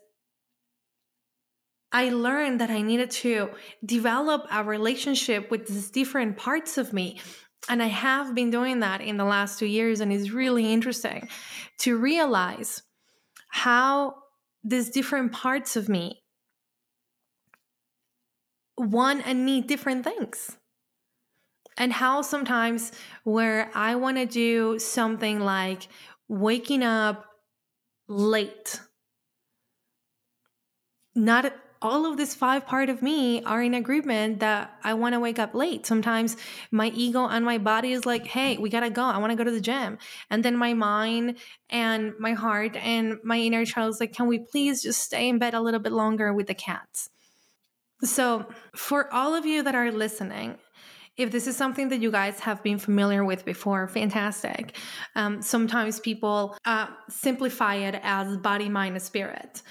I 1.93 2.11
learned 2.11 2.61
that 2.61 2.71
I 2.71 2.83
needed 2.83 3.11
to 3.13 3.51
develop 3.85 4.47
a 4.51 4.63
relationship 4.63 5.51
with 5.51 5.67
these 5.67 5.91
different 5.91 6.37
parts 6.37 6.79
of 6.79 6.93
me. 6.93 7.21
And 7.69 7.83
I 7.83 7.87
have 7.87 8.35
been 8.35 8.51
doing 8.51 8.81
that 8.81 9.01
in 9.01 9.17
the 9.17 9.25
last 9.25 9.59
two 9.59 9.67
years, 9.67 10.01
and 10.01 10.13
it's 10.13 10.31
really 10.31 10.73
interesting 10.73 11.29
to 11.79 11.97
realize 11.97 12.83
how 13.49 14.15
these 14.63 14.91
different 14.91 15.33
parts 15.33 15.77
of 15.77 15.89
me 15.89 16.23
want 18.77 19.27
and 19.27 19.47
need 19.47 19.67
different 19.67 20.05
things. 20.05 20.57
And 21.79 21.93
how 21.93 22.23
sometimes 22.23 22.93
where 23.25 23.71
I 23.75 23.97
want 23.97 24.17
to 24.17 24.27
do 24.27 24.79
something 24.79 25.41
like 25.41 25.89
waking 26.29 26.83
up 26.83 27.27
late, 28.09 28.81
not 31.15 31.53
all 31.83 32.07
of 32.07 32.17
this 32.17 32.35
five 32.35 32.67
part 32.67 32.89
of 32.89 33.03
me 33.03 33.43
are 33.45 33.63
in 33.63 33.75
agreement 33.75 34.41
that 34.41 34.73
I 34.83 34.95
want 34.95 35.15
to 35.15 35.21
wake 35.21 35.39
up 35.39 35.55
late. 35.55 35.87
Sometimes 35.87 36.37
my 36.71 36.89
ego 36.89 37.27
and 37.27 37.45
my 37.45 37.59
body 37.59 37.93
is 37.93 38.07
like, 38.07 38.27
hey, 38.27 38.57
we 38.57 38.71
got 38.71 38.81
to 38.81 38.91
go. 38.91 39.03
I 39.03 39.19
want 39.19 39.31
to 39.33 39.37
go 39.37 39.45
to 39.45 39.51
the 39.51 39.61
gym. 39.61 39.99
And 40.31 40.45
then 40.45 40.57
my 40.57 40.73
mind 40.73 41.37
and 41.69 42.15
my 42.19 42.33
heart 42.33 42.77
and 42.77 43.19
my 43.23 43.39
inner 43.39 43.65
child 43.67 43.91
is 43.91 44.01
like, 44.01 44.15
can 44.15 44.27
we 44.27 44.39
please 44.39 44.83
just 44.83 45.03
stay 45.03 45.29
in 45.29 45.39
bed 45.39 45.55
a 45.55 45.61
little 45.61 45.81
bit 45.81 45.93
longer 45.93 46.33
with 46.33 46.47
the 46.47 46.55
cats? 46.55 47.11
So, 48.03 48.47
for 48.75 49.13
all 49.13 49.35
of 49.35 49.47
you 49.47 49.63
that 49.63 49.75
are 49.75 49.91
listening, 49.91 50.59
if 51.17 51.31
this 51.31 51.47
is 51.47 51.57
something 51.57 51.89
that 51.89 52.01
you 52.01 52.11
guys 52.11 52.41
have 52.41 52.63
been 52.63 52.79
familiar 52.79 53.25
with 53.25 53.45
before, 53.45 53.89
fantastic. 53.89 54.77
Um, 55.15 55.41
sometimes 55.41 55.99
people 55.99 56.57
uh, 56.67 56.89
simplify 57.09 57.77
it 57.77 57.99
as 58.03 58.37
body, 58.37 58.69
mind, 58.69 58.97
and 58.97 59.03
spirit. 59.03 59.63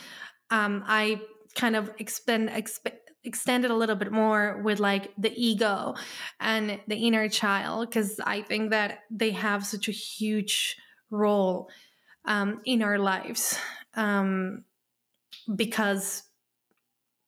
Um, 0.50 0.84
I 0.88 1.22
kind 1.54 1.76
of 1.76 1.92
expand, 2.00 2.50
exp- 2.50 2.92
extend 3.24 3.64
it 3.64 3.72
a 3.72 3.76
little 3.76 3.96
bit 3.96 4.12
more 4.12 4.62
with 4.64 4.80
like 4.80 5.12
the 5.18 5.34
ego 5.36 5.94
and 6.40 6.80
the 6.88 6.96
inner 6.96 7.30
child 7.30 7.90
because 7.90 8.20
I 8.20 8.42
think 8.42 8.72
that 8.72 9.00
they 9.12 9.32
have 9.32 9.66
such 9.66 9.88
a 9.88 9.92
huge 9.92 10.78
role 11.12 11.70
um, 12.26 12.62
in 12.66 12.82
our 12.82 12.98
lives 12.98 13.58
um, 13.96 14.64
because 15.56 16.24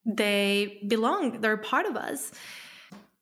they 0.08 0.80
belong, 0.88 1.40
they're 1.40 1.58
part 1.58 1.86
of 1.86 1.96
us. 1.96 2.32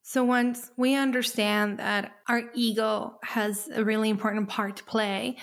So 0.02 0.22
once 0.22 0.70
we 0.76 0.94
understand 0.94 1.80
that 1.80 2.12
our 2.28 2.44
ego 2.54 3.18
has 3.24 3.68
a 3.74 3.84
really 3.84 4.08
important 4.08 4.48
part 4.48 4.76
to 4.76 4.84
play, 4.84 5.36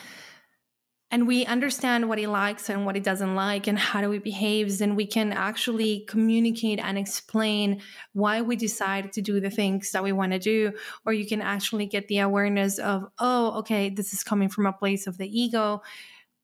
and 1.13 1.27
we 1.27 1.45
understand 1.45 2.09
what 2.09 2.17
he 2.17 2.25
likes 2.25 2.71
and 2.71 2.87
what 2.87 2.95
he 2.95 3.01
doesn't 3.01 3.35
like 3.35 3.67
and 3.67 3.77
how 3.77 4.01
do 4.01 4.09
he 4.09 4.17
behaves 4.17 4.79
then 4.79 4.95
we 4.95 5.05
can 5.05 5.31
actually 5.31 6.05
communicate 6.07 6.79
and 6.79 6.97
explain 6.97 7.81
why 8.13 8.41
we 8.41 8.55
decide 8.55 9.13
to 9.13 9.21
do 9.21 9.39
the 9.39 9.51
things 9.51 9.91
that 9.91 10.03
we 10.03 10.11
want 10.11 10.31
to 10.31 10.39
do 10.39 10.71
or 11.05 11.13
you 11.13 11.27
can 11.27 11.39
actually 11.39 11.85
get 11.85 12.07
the 12.07 12.17
awareness 12.17 12.79
of 12.79 13.03
oh 13.19 13.59
okay 13.59 13.89
this 13.89 14.11
is 14.11 14.23
coming 14.23 14.49
from 14.49 14.65
a 14.65 14.73
place 14.73 15.05
of 15.05 15.19
the 15.19 15.39
ego 15.39 15.83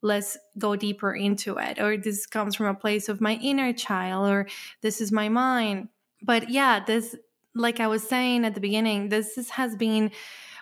let's 0.02 0.38
go 0.58 0.76
deeper 0.76 1.14
into 1.14 1.58
it 1.58 1.80
or 1.80 1.98
this 1.98 2.26
comes 2.26 2.56
from 2.56 2.68
a 2.68 2.74
place 2.74 3.10
of 3.10 3.20
my 3.20 3.36
inner 3.42 3.74
child 3.74 4.30
or 4.30 4.48
this 4.82 5.02
is 5.02 5.12
my 5.12 5.28
mind 5.30 5.90
but 6.22 6.50
yeah 6.50 6.80
this 6.86 7.16
like 7.54 7.80
i 7.80 7.88
was 7.88 8.02
saying 8.02 8.46
at 8.46 8.56
the 8.56 8.62
beginning 8.62 9.10
this, 9.10 9.36
this 9.36 9.50
has 9.50 9.76
been 9.76 10.12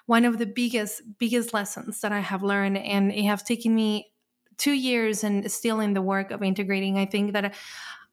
one 0.08 0.26
of 0.26 0.40
the 0.40 0.46
biggest 0.46 1.02
biggest 1.20 1.54
lessons 1.54 2.02
that 2.02 2.12
I 2.12 2.20
have 2.20 2.42
learned, 2.42 2.78
and 2.78 3.12
it 3.12 3.26
have 3.26 3.44
taken 3.44 3.76
me 3.76 4.12
two 4.58 4.72
years 4.72 5.24
and 5.24 5.50
still 5.52 5.80
in 5.80 5.94
the 5.94 6.02
work 6.02 6.32
of 6.32 6.42
integrating. 6.42 6.98
I 6.98 7.06
think 7.06 7.34
that 7.34 7.54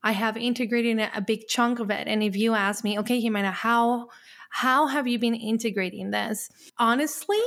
I 0.03 0.13
have 0.13 0.37
integrated 0.37 0.99
a 1.15 1.23
big 1.23 1.47
chunk 1.49 1.79
of 1.79 1.91
it. 1.91 2.07
And 2.07 2.23
if 2.23 2.37
you 2.37 2.55
ask 2.55 2.85
me, 2.85 2.99
okay, 2.99 3.23
Jimena, 3.23 3.53
how 3.53 4.09
how 4.51 4.89
have 4.89 5.07
you 5.07 5.19
been 5.19 5.35
integrating 5.35 6.11
this? 6.11 6.51
Honestly, 6.79 7.41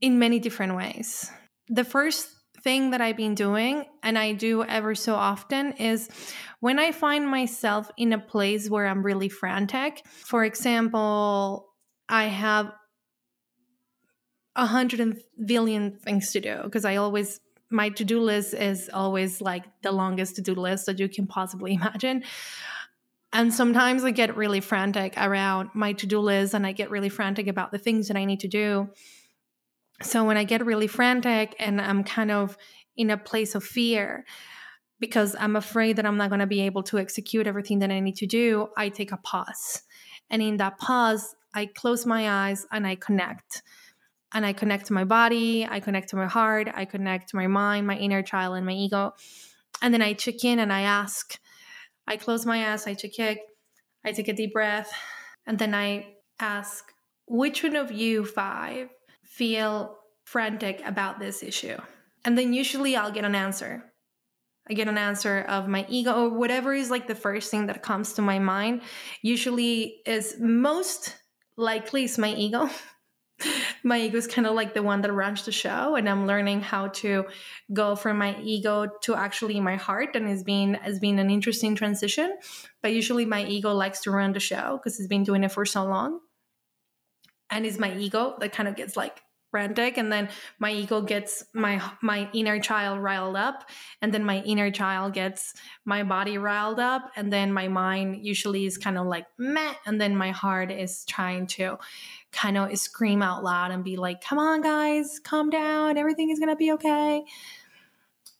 in 0.00 0.18
many 0.18 0.38
different 0.38 0.76
ways. 0.76 1.30
The 1.68 1.84
first 1.84 2.28
thing 2.64 2.90
that 2.90 3.00
I've 3.00 3.16
been 3.16 3.34
doing, 3.34 3.84
and 4.02 4.18
I 4.18 4.32
do 4.32 4.64
ever 4.64 4.94
so 4.94 5.14
often, 5.14 5.72
is 5.72 6.08
when 6.60 6.78
I 6.78 6.92
find 6.92 7.28
myself 7.28 7.90
in 7.96 8.12
a 8.12 8.18
place 8.18 8.68
where 8.68 8.86
I'm 8.86 9.04
really 9.04 9.28
frantic. 9.28 10.02
For 10.06 10.44
example, 10.44 11.68
I 12.08 12.24
have 12.24 12.72
a 14.56 14.66
hundred 14.66 15.18
billion 15.44 15.98
things 15.98 16.32
to 16.32 16.40
do 16.40 16.60
because 16.64 16.84
I 16.84 16.96
always 16.96 17.40
my 17.70 17.88
to-do 17.88 18.20
list 18.20 18.54
is 18.54 18.88
always 18.92 19.40
like 19.40 19.64
the 19.82 19.90
longest 19.90 20.36
to-do 20.36 20.54
list 20.54 20.86
that 20.86 20.98
you 21.00 21.08
can 21.08 21.26
possibly 21.26 21.74
imagine. 21.80 22.22
And 23.32 23.52
sometimes 23.52 24.04
I 24.04 24.12
get 24.12 24.36
really 24.36 24.60
frantic 24.60 25.14
around 25.16 25.70
my 25.74 25.92
to-do 25.92 26.20
list 26.20 26.54
and 26.54 26.64
I 26.64 26.72
get 26.72 26.90
really 26.90 27.08
frantic 27.08 27.48
about 27.48 27.72
the 27.72 27.78
things 27.78 28.06
that 28.08 28.16
I 28.16 28.24
need 28.24 28.40
to 28.40 28.48
do. 28.48 28.90
So 30.02 30.24
when 30.24 30.36
I 30.36 30.44
get 30.44 30.64
really 30.64 30.86
frantic 30.86 31.54
and 31.58 31.80
I'm 31.80 32.04
kind 32.04 32.30
of 32.30 32.56
in 32.96 33.10
a 33.10 33.16
place 33.16 33.54
of 33.54 33.64
fear 33.64 34.24
because 35.00 35.36
I'm 35.38 35.56
afraid 35.56 35.96
that 35.96 36.06
I'm 36.06 36.16
not 36.16 36.30
going 36.30 36.40
to 36.40 36.46
be 36.46 36.62
able 36.62 36.82
to 36.84 36.98
execute 36.98 37.46
everything 37.46 37.80
that 37.80 37.90
I 37.90 38.00
need 38.00 38.16
to 38.16 38.26
do, 38.26 38.68
I 38.76 38.88
take 38.88 39.12
a 39.12 39.16
pause. 39.18 39.82
And 40.30 40.42
in 40.42 40.56
that 40.58 40.78
pause, 40.78 41.34
I 41.54 41.66
close 41.66 42.06
my 42.06 42.48
eyes 42.48 42.66
and 42.72 42.86
I 42.86 42.96
connect 42.96 43.62
and 44.32 44.44
I 44.44 44.52
connect 44.52 44.86
to 44.86 44.92
my 44.92 45.04
body, 45.04 45.66
I 45.68 45.78
connect 45.78 46.08
to 46.10 46.16
my 46.16 46.26
heart, 46.26 46.68
I 46.74 46.84
connect 46.84 47.28
to 47.30 47.36
my 47.36 47.46
mind, 47.46 47.86
my 47.86 47.96
inner 47.96 48.22
child, 48.22 48.56
and 48.56 48.66
my 48.66 48.72
ego. 48.72 49.12
And 49.80 49.94
then 49.94 50.02
I 50.02 50.12
check 50.12 50.44
in 50.44 50.58
and 50.58 50.72
I 50.72 50.80
ask. 50.80 51.38
I 52.06 52.16
close 52.16 52.44
my 52.44 52.72
eyes, 52.72 52.86
I 52.86 52.94
check 52.94 53.18
in, 53.18 53.38
I 54.04 54.12
take 54.12 54.28
a 54.28 54.32
deep 54.32 54.52
breath, 54.52 54.92
and 55.46 55.58
then 55.58 55.72
I 55.72 56.16
ask, 56.40 56.92
which 57.26 57.62
one 57.62 57.76
of 57.76 57.92
you 57.92 58.24
five 58.24 58.88
feel 59.36 59.96
frantic 60.24 60.80
about 60.84 61.18
this 61.18 61.42
issue? 61.42 61.76
And 62.24 62.38
then 62.38 62.52
usually 62.52 62.96
I'll 62.96 63.12
get 63.12 63.24
an 63.24 63.34
answer. 63.34 63.84
I 64.68 64.74
get 64.74 64.88
an 64.88 64.96
answer 64.96 65.40
of 65.40 65.68
my 65.68 65.84
ego 65.88 66.24
or 66.24 66.38
whatever 66.38 66.72
is 66.72 66.90
like 66.90 67.06
the 67.06 67.14
first 67.14 67.50
thing 67.50 67.66
that 67.66 67.82
comes 67.82 68.14
to 68.14 68.22
my 68.22 68.38
mind. 68.38 68.80
Usually 69.22 70.00
is 70.06 70.36
most 70.40 71.14
likely 71.56 72.04
is 72.04 72.16
my 72.16 72.32
ego. 72.32 72.70
my 73.84 74.00
ego 74.00 74.16
is 74.16 74.26
kind 74.26 74.46
of 74.46 74.54
like 74.54 74.72
the 74.72 74.82
one 74.82 75.02
that 75.02 75.12
runs 75.12 75.44
the 75.44 75.50
show 75.50 75.96
and 75.96 76.08
i'm 76.08 76.24
learning 76.24 76.60
how 76.60 76.86
to 76.86 77.24
go 77.72 77.96
from 77.96 78.16
my 78.16 78.38
ego 78.40 78.86
to 79.02 79.16
actually 79.16 79.58
my 79.58 79.74
heart 79.74 80.14
and 80.14 80.28
it's 80.28 80.44
been 80.44 80.74
has 80.74 81.00
been 81.00 81.18
an 81.18 81.30
interesting 81.30 81.74
transition 81.74 82.32
but 82.80 82.92
usually 82.92 83.26
my 83.26 83.44
ego 83.44 83.74
likes 83.74 84.00
to 84.02 84.12
run 84.12 84.32
the 84.32 84.38
show 84.38 84.78
because 84.78 85.00
it's 85.00 85.08
been 85.08 85.24
doing 85.24 85.42
it 85.42 85.50
for 85.50 85.64
so 85.64 85.84
long 85.84 86.20
and 87.50 87.66
it's 87.66 87.78
my 87.78 87.92
ego 87.96 88.36
that 88.38 88.52
kind 88.52 88.68
of 88.68 88.76
gets 88.76 88.96
like 88.96 89.23
frantic 89.54 89.96
and 89.98 90.10
then 90.10 90.28
my 90.58 90.72
ego 90.72 91.00
gets 91.00 91.44
my 91.52 91.80
my 92.02 92.28
inner 92.32 92.58
child 92.58 92.98
riled 92.98 93.36
up 93.36 93.68
and 94.02 94.12
then 94.12 94.24
my 94.24 94.40
inner 94.40 94.68
child 94.68 95.14
gets 95.14 95.54
my 95.84 96.02
body 96.02 96.38
riled 96.38 96.80
up 96.80 97.12
and 97.14 97.32
then 97.32 97.52
my 97.52 97.68
mind 97.68 98.26
usually 98.26 98.66
is 98.66 98.76
kind 98.76 98.98
of 98.98 99.06
like 99.06 99.26
meh 99.38 99.74
and 99.86 100.00
then 100.00 100.16
my 100.16 100.32
heart 100.32 100.72
is 100.72 101.04
trying 101.04 101.46
to 101.46 101.78
kind 102.32 102.58
of 102.58 102.76
scream 102.76 103.22
out 103.22 103.44
loud 103.44 103.70
and 103.70 103.84
be 103.84 103.96
like, 103.96 104.20
come 104.20 104.40
on, 104.40 104.60
guys, 104.60 105.20
calm 105.22 105.50
down. 105.50 105.96
Everything 105.96 106.30
is 106.30 106.40
going 106.40 106.50
to 106.50 106.56
be 106.56 106.72
okay. 106.72 107.22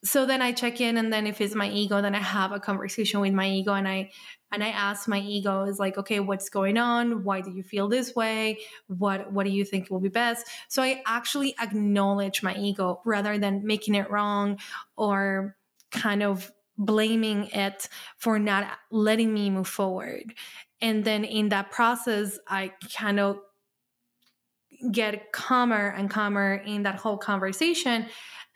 So 0.02 0.26
then 0.26 0.42
I 0.42 0.50
check 0.50 0.80
in 0.80 0.98
and 0.98 1.12
then 1.12 1.28
if 1.28 1.40
it's 1.40 1.54
my 1.54 1.70
ego, 1.70 2.02
then 2.02 2.14
I 2.14 2.18
have 2.18 2.50
a 2.50 2.58
conversation 2.58 3.20
with 3.20 3.32
my 3.32 3.48
ego 3.48 3.72
and 3.72 3.86
I 3.86 4.10
and 4.54 4.64
I 4.64 4.68
ask 4.68 5.08
my 5.08 5.20
ego 5.20 5.64
is 5.64 5.78
like, 5.78 5.98
okay, 5.98 6.20
what's 6.20 6.48
going 6.48 6.78
on? 6.78 7.24
Why 7.24 7.40
do 7.40 7.50
you 7.50 7.62
feel 7.62 7.88
this 7.88 8.14
way? 8.14 8.60
What 8.86 9.32
what 9.32 9.44
do 9.44 9.50
you 9.50 9.64
think 9.64 9.90
will 9.90 10.00
be 10.00 10.08
best? 10.08 10.46
So 10.68 10.82
I 10.82 11.02
actually 11.06 11.54
acknowledge 11.60 12.42
my 12.42 12.54
ego 12.56 13.00
rather 13.04 13.36
than 13.36 13.66
making 13.66 13.94
it 13.96 14.10
wrong 14.10 14.58
or 14.96 15.56
kind 15.90 16.22
of 16.22 16.52
blaming 16.78 17.48
it 17.48 17.88
for 18.16 18.38
not 18.38 18.66
letting 18.90 19.32
me 19.32 19.50
move 19.50 19.68
forward. 19.68 20.34
And 20.80 21.04
then 21.04 21.24
in 21.24 21.50
that 21.50 21.70
process, 21.70 22.38
I 22.48 22.72
kind 22.96 23.20
of 23.20 23.38
get 24.90 25.32
calmer 25.32 25.88
and 25.88 26.10
calmer 26.10 26.54
in 26.54 26.82
that 26.82 26.96
whole 26.96 27.16
conversation. 27.16 28.06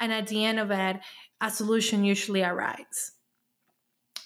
And 0.01 0.13
at 0.13 0.27
the 0.27 0.45
end 0.45 0.59
of 0.61 0.71
it, 0.71 0.99
a 1.41 1.51
solution 1.51 2.05
usually 2.05 2.43
arrives. 2.43 3.13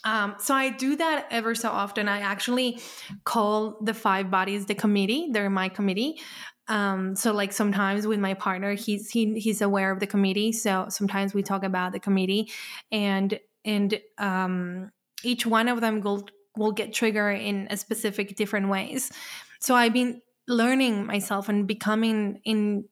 Um, 0.05 0.35
so 0.39 0.55
I 0.55 0.71
do 0.71 0.97
that 0.97 1.27
ever 1.31 1.55
so 1.55 1.71
often. 1.71 2.09
I 2.09 2.21
actually 2.21 2.81
call 3.25 3.79
the 3.81 3.95
five 3.95 4.31
bodies 4.31 4.67
the 4.67 4.75
committee. 4.75 5.29
They're 5.31 5.51
my 5.51 5.69
committee. 5.69 6.21
Um, 6.69 7.17
so 7.17 7.33
like 7.33 7.53
sometimes 7.53 8.07
with 8.07 8.21
my 8.21 8.35
partner, 8.35 8.75
he's 8.75 9.11
he, 9.11 9.39
he's 9.39 9.61
aware 9.63 9.91
of 9.91 10.01
the 10.01 10.07
committee. 10.07 10.53
So 10.53 10.87
sometimes 10.89 11.35
we 11.35 11.43
talk 11.43 11.65
about 11.65 11.93
the 11.93 12.01
committee, 12.01 12.51
and 12.91 13.39
and 13.65 14.01
um, 14.19 14.91
each 15.23 15.45
one 15.47 15.69
of 15.69 15.81
them 15.81 16.01
will 16.01 16.29
will 16.57 16.73
get 16.73 16.93
triggered 16.93 17.41
in 17.41 17.69
a 17.71 17.77
specific 17.77 18.37
different 18.37 18.69
ways. 18.69 19.11
So 19.61 19.75
I've 19.75 19.93
been 19.93 20.21
learning 20.49 21.07
myself 21.07 21.49
and 21.49 21.67
becoming 21.67 22.41
in 22.45 22.85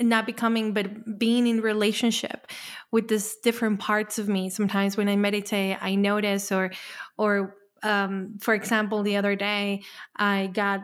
not 0.00 0.26
becoming 0.26 0.72
but 0.72 1.18
being 1.18 1.46
in 1.46 1.60
relationship 1.60 2.46
with 2.90 3.08
these 3.08 3.36
different 3.42 3.78
parts 3.78 4.18
of 4.18 4.28
me 4.28 4.50
sometimes 4.50 4.96
when 4.96 5.08
i 5.08 5.16
meditate 5.16 5.76
i 5.80 5.94
notice 5.94 6.50
or 6.50 6.70
or 7.16 7.56
um, 7.82 8.38
for 8.40 8.54
example 8.54 9.02
the 9.02 9.16
other 9.16 9.36
day 9.36 9.82
i 10.16 10.48
got 10.52 10.80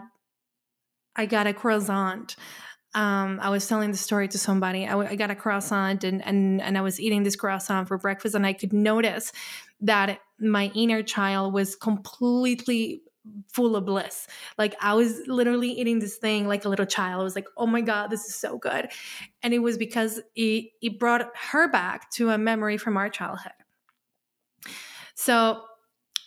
i 1.17 1.27
got 1.27 1.47
a 1.47 1.53
croissant 1.53 2.37
um, 2.93 3.39
I 3.41 3.51
was 3.51 3.69
telling 3.69 3.93
the 3.93 3.97
story 3.97 4.27
to 4.29 4.39
somebody. 4.39 4.87
I, 4.87 4.99
I 4.99 5.15
got 5.15 5.31
a 5.31 5.37
croissant 5.37 6.03
and, 6.03 6.25
and 6.25 6.61
and 6.61 6.77
I 6.77 6.81
was 6.81 6.99
eating 6.99 7.23
this 7.23 7.37
croissant 7.37 7.87
for 7.87 7.99
breakfast, 7.99 8.35
and 8.35 8.45
I 8.45 8.53
could 8.53 8.73
notice 8.73 9.31
that 9.83 10.19
my 10.41 10.73
inner 10.75 11.03
child 11.03 11.55
was 11.55 11.77
completely 11.77 13.03
full 13.53 13.77
of 13.77 13.85
bliss. 13.85 14.27
Like 14.59 14.75
I 14.81 14.95
was 14.95 15.23
literally 15.27 15.71
eating 15.71 15.99
this 15.99 16.17
thing 16.17 16.47
like 16.47 16.65
a 16.65 16.69
little 16.69 16.87
child. 16.87 17.21
I 17.21 17.25
was 17.25 17.35
like, 17.35 17.49
oh 17.57 17.67
my 17.67 17.81
God, 17.81 18.11
this 18.11 18.27
is 18.27 18.35
so 18.35 18.59
good. 18.59 18.89
And 19.43 19.55
it 19.55 19.61
was 19.61 19.77
because 19.79 20.21
it, 20.35 20.71
it 20.83 20.99
brought 20.99 21.31
her 21.51 21.69
back 21.69 22.11
to 22.13 22.31
a 22.31 22.39
memory 22.39 22.77
from 22.77 22.97
our 22.97 23.09
childhood. 23.09 23.53
So, 25.15 25.65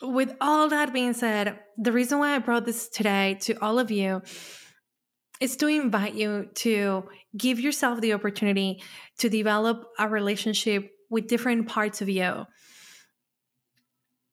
with 0.02 0.36
all 0.42 0.68
that 0.68 0.92
being 0.92 1.13
said, 1.13 1.60
the 1.78 1.94
reason 1.94 2.20
why 2.20 2.36
I 2.36 2.39
brought 2.39 2.66
this 2.66 2.89
today 2.89 3.38
to 3.42 3.54
all 3.62 3.80
of 3.80 3.89
you 3.89 4.22
is 5.39 5.56
to 5.58 5.68
invite 5.68 6.13
you 6.13 6.50
to 6.56 7.08
give 7.38 7.60
yourself 7.60 8.02
the 8.02 8.13
opportunity 8.13 8.82
to 9.20 9.30
develop 9.30 9.89
a 9.98 10.08
relationship 10.08 10.92
with 11.10 11.28
different 11.28 11.68
parts 11.68 12.02
of 12.02 12.10
you 12.10 12.46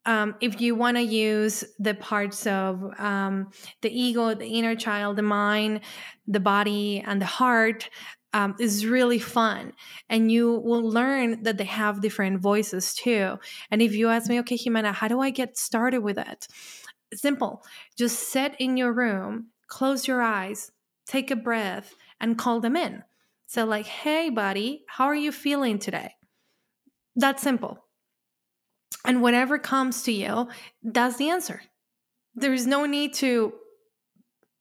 um, 0.06 0.34
if 0.40 0.60
you 0.60 0.74
want 0.74 0.96
to 0.96 1.02
use 1.02 1.64
the 1.78 1.94
parts 1.94 2.46
of 2.46 2.82
um, 2.98 3.50
the 3.82 3.90
ego, 3.90 4.34
the 4.34 4.46
inner 4.46 4.74
child, 4.74 5.16
the 5.16 5.22
mind, 5.22 5.80
the 6.26 6.40
body, 6.40 7.02
and 7.06 7.20
the 7.20 7.26
heart, 7.26 7.90
um, 8.32 8.54
is 8.60 8.86
really 8.86 9.18
fun. 9.18 9.72
And 10.08 10.30
you 10.30 10.52
will 10.60 10.88
learn 10.88 11.42
that 11.42 11.58
they 11.58 11.64
have 11.64 12.00
different 12.00 12.40
voices 12.40 12.94
too. 12.94 13.38
And 13.70 13.82
if 13.82 13.94
you 13.94 14.08
ask 14.08 14.28
me, 14.28 14.38
okay, 14.40 14.56
Jimena, 14.56 14.92
how 14.94 15.08
do 15.08 15.20
I 15.20 15.30
get 15.30 15.58
started 15.58 16.00
with 16.00 16.18
it? 16.18 16.46
simple. 17.14 17.64
Just 17.96 18.28
sit 18.28 18.54
in 18.58 18.76
your 18.76 18.92
room, 18.92 19.48
close 19.66 20.06
your 20.06 20.22
eyes, 20.22 20.70
take 21.06 21.30
a 21.30 21.36
breath, 21.36 21.94
and 22.20 22.38
call 22.38 22.60
them 22.60 22.76
in. 22.76 23.02
So, 23.46 23.64
like, 23.64 23.86
hey, 23.86 24.30
buddy, 24.30 24.84
how 24.86 25.06
are 25.06 25.14
you 25.14 25.32
feeling 25.32 25.78
today? 25.78 26.14
That's 27.16 27.42
simple. 27.42 27.84
And 29.04 29.22
whatever 29.22 29.58
comes 29.58 30.02
to 30.04 30.12
you, 30.12 30.48
that's 30.82 31.16
the 31.16 31.30
answer. 31.30 31.62
There's 32.34 32.66
no 32.66 32.86
need 32.86 33.14
to, 33.14 33.54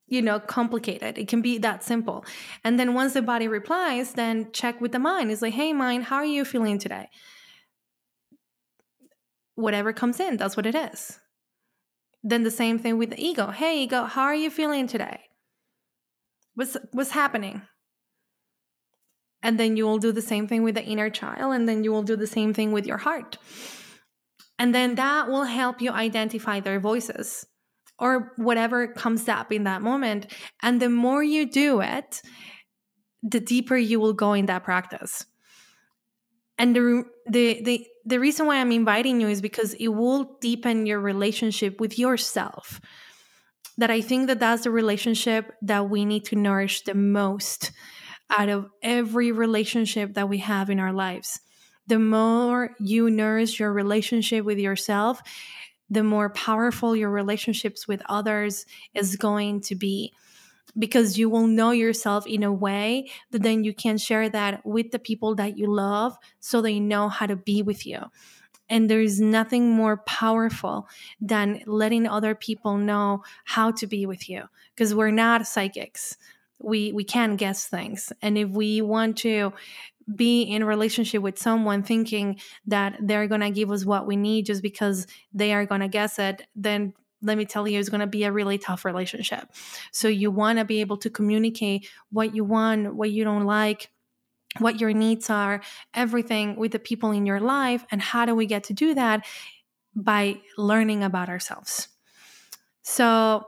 you 0.07 0.21
know, 0.21 0.39
complicate 0.39 1.03
it. 1.03 1.17
It 1.17 1.27
can 1.27 1.41
be 1.41 1.57
that 1.59 1.83
simple. 1.83 2.25
And 2.63 2.79
then 2.79 2.93
once 2.93 3.13
the 3.13 3.21
body 3.21 3.47
replies, 3.47 4.13
then 4.13 4.51
check 4.53 4.81
with 4.81 4.91
the 4.91 4.99
mind. 4.99 5.31
It's 5.31 5.41
like, 5.41 5.53
hey, 5.53 5.73
mind, 5.73 6.05
how 6.05 6.17
are 6.17 6.25
you 6.25 6.45
feeling 6.45 6.77
today? 6.77 7.09
Whatever 9.55 9.91
comes 9.91 10.19
in, 10.19 10.37
that's 10.37 10.55
what 10.55 10.65
it 10.65 10.75
is. 10.75 11.19
Then 12.23 12.43
the 12.43 12.51
same 12.51 12.79
thing 12.79 12.97
with 12.97 13.11
the 13.11 13.21
ego. 13.21 13.51
Hey, 13.51 13.83
ego, 13.83 14.05
how 14.05 14.23
are 14.23 14.35
you 14.35 14.49
feeling 14.49 14.87
today? 14.87 15.21
What's 16.55 16.75
what's 16.91 17.11
happening? 17.11 17.61
And 19.41 19.57
then 19.57 19.77
you 19.77 19.85
will 19.85 19.99
do 19.99 20.11
the 20.11 20.21
same 20.21 20.47
thing 20.47 20.63
with 20.63 20.75
the 20.75 20.83
inner 20.83 21.09
child, 21.09 21.53
and 21.53 21.67
then 21.67 21.83
you 21.83 21.91
will 21.91 22.03
do 22.03 22.17
the 22.17 22.27
same 22.27 22.53
thing 22.53 22.73
with 22.73 22.85
your 22.85 22.97
heart. 22.97 23.37
And 24.59 24.75
then 24.75 24.95
that 24.95 25.29
will 25.29 25.45
help 25.45 25.81
you 25.81 25.89
identify 25.89 26.59
their 26.59 26.81
voices 26.81 27.45
or 27.97 28.33
whatever 28.35 28.87
comes 28.87 29.27
up 29.29 29.51
in 29.51 29.63
that 29.63 29.81
moment. 29.81 30.27
And 30.61 30.81
the 30.81 30.89
more 30.89 31.23
you 31.23 31.49
do 31.49 31.79
it, 31.79 32.21
the 33.23 33.39
deeper 33.39 33.77
you 33.77 33.99
will 33.99 34.13
go 34.13 34.33
in 34.33 34.45
that 34.47 34.65
practice. 34.65 35.25
And 36.57 36.75
the, 36.75 37.03
the, 37.25 37.61
the, 37.63 37.87
the 38.05 38.19
reason 38.19 38.45
why 38.45 38.57
I'm 38.57 38.73
inviting 38.73 39.21
you 39.21 39.29
is 39.29 39.41
because 39.41 39.73
it 39.75 39.87
will 39.87 40.37
deepen 40.41 40.85
your 40.85 40.99
relationship 40.99 41.79
with 41.79 41.97
yourself. 41.97 42.81
That 43.77 43.89
I 43.89 44.01
think 44.01 44.27
that 44.27 44.41
that's 44.41 44.63
the 44.63 44.71
relationship 44.71 45.53
that 45.61 45.89
we 45.89 46.03
need 46.03 46.25
to 46.25 46.35
nourish 46.35 46.81
the 46.81 46.95
most 46.95 47.71
out 48.29 48.49
of 48.49 48.67
every 48.83 49.31
relationship 49.31 50.15
that 50.15 50.27
we 50.27 50.39
have 50.39 50.69
in 50.69 50.79
our 50.81 50.91
lives 50.91 51.39
the 51.89 51.99
more 51.99 52.75
you 52.79 53.09
nourish 53.09 53.59
your 53.59 53.73
relationship 53.73 54.45
with 54.45 54.59
yourself, 54.59 55.21
the 55.89 56.03
more 56.03 56.29
powerful 56.29 56.95
your 56.95 57.09
relationships 57.09 57.87
with 57.87 58.01
others 58.07 58.67
is 58.93 59.15
going 59.15 59.61
to 59.61 59.75
be 59.75 60.13
because 60.77 61.17
you 61.17 61.31
will 61.31 61.47
know 61.47 61.71
yourself 61.71 62.27
in 62.27 62.43
a 62.43 62.53
way 62.53 63.09
that 63.31 63.41
then 63.41 63.63
you 63.63 63.73
can 63.73 63.97
share 63.97 64.29
that 64.29 64.63
with 64.63 64.91
the 64.91 64.99
people 64.99 65.33
that 65.33 65.57
you 65.57 65.65
love 65.65 66.15
so 66.39 66.61
they 66.61 66.79
know 66.79 67.09
how 67.09 67.25
to 67.25 67.35
be 67.35 67.63
with 67.63 67.87
you. 67.87 67.99
And 68.69 68.87
there's 68.87 69.19
nothing 69.19 69.71
more 69.71 69.97
powerful 69.97 70.87
than 71.19 71.63
letting 71.65 72.07
other 72.07 72.35
people 72.35 72.77
know 72.77 73.23
how 73.45 73.71
to 73.71 73.87
be 73.87 74.05
with 74.05 74.29
you 74.29 74.43
because 74.75 74.93
we're 74.93 75.09
not 75.09 75.47
psychics. 75.47 76.17
We 76.61 76.91
we 76.91 77.03
can 77.03 77.35
guess 77.35 77.65
things. 77.65 78.13
And 78.21 78.37
if 78.37 78.49
we 78.49 78.83
want 78.83 79.17
to 79.19 79.53
be 80.15 80.43
in 80.43 80.63
relationship 80.63 81.21
with 81.21 81.37
someone 81.37 81.83
thinking 81.83 82.39
that 82.65 82.97
they're 83.01 83.27
going 83.27 83.41
to 83.41 83.51
give 83.51 83.71
us 83.71 83.85
what 83.85 84.07
we 84.07 84.15
need 84.15 84.45
just 84.45 84.61
because 84.61 85.07
they 85.33 85.53
are 85.53 85.65
going 85.65 85.81
to 85.81 85.87
guess 85.87 86.19
it, 86.19 86.47
then 86.55 86.93
let 87.21 87.37
me 87.37 87.45
tell 87.45 87.67
you, 87.67 87.79
it's 87.79 87.89
going 87.89 87.99
to 87.99 88.07
be 88.07 88.23
a 88.23 88.31
really 88.31 88.57
tough 88.57 88.85
relationship. 88.85 89.51
So 89.91 90.07
you 90.07 90.31
want 90.31 90.57
to 90.59 90.65
be 90.65 90.81
able 90.81 90.97
to 90.97 91.09
communicate 91.09 91.89
what 92.11 92.33
you 92.33 92.43
want, 92.43 92.95
what 92.95 93.11
you 93.11 93.23
don't 93.23 93.45
like, 93.45 93.91
what 94.57 94.79
your 94.79 94.93
needs 94.93 95.29
are, 95.29 95.61
everything 95.93 96.55
with 96.55 96.71
the 96.71 96.79
people 96.79 97.11
in 97.11 97.25
your 97.25 97.39
life. 97.39 97.85
And 97.91 98.01
how 98.01 98.25
do 98.25 98.33
we 98.33 98.45
get 98.45 98.63
to 98.65 98.73
do 98.73 98.95
that? 98.95 99.25
By 99.95 100.37
learning 100.57 101.03
about 101.03 101.29
ourselves. 101.29 101.89
So 102.83 103.45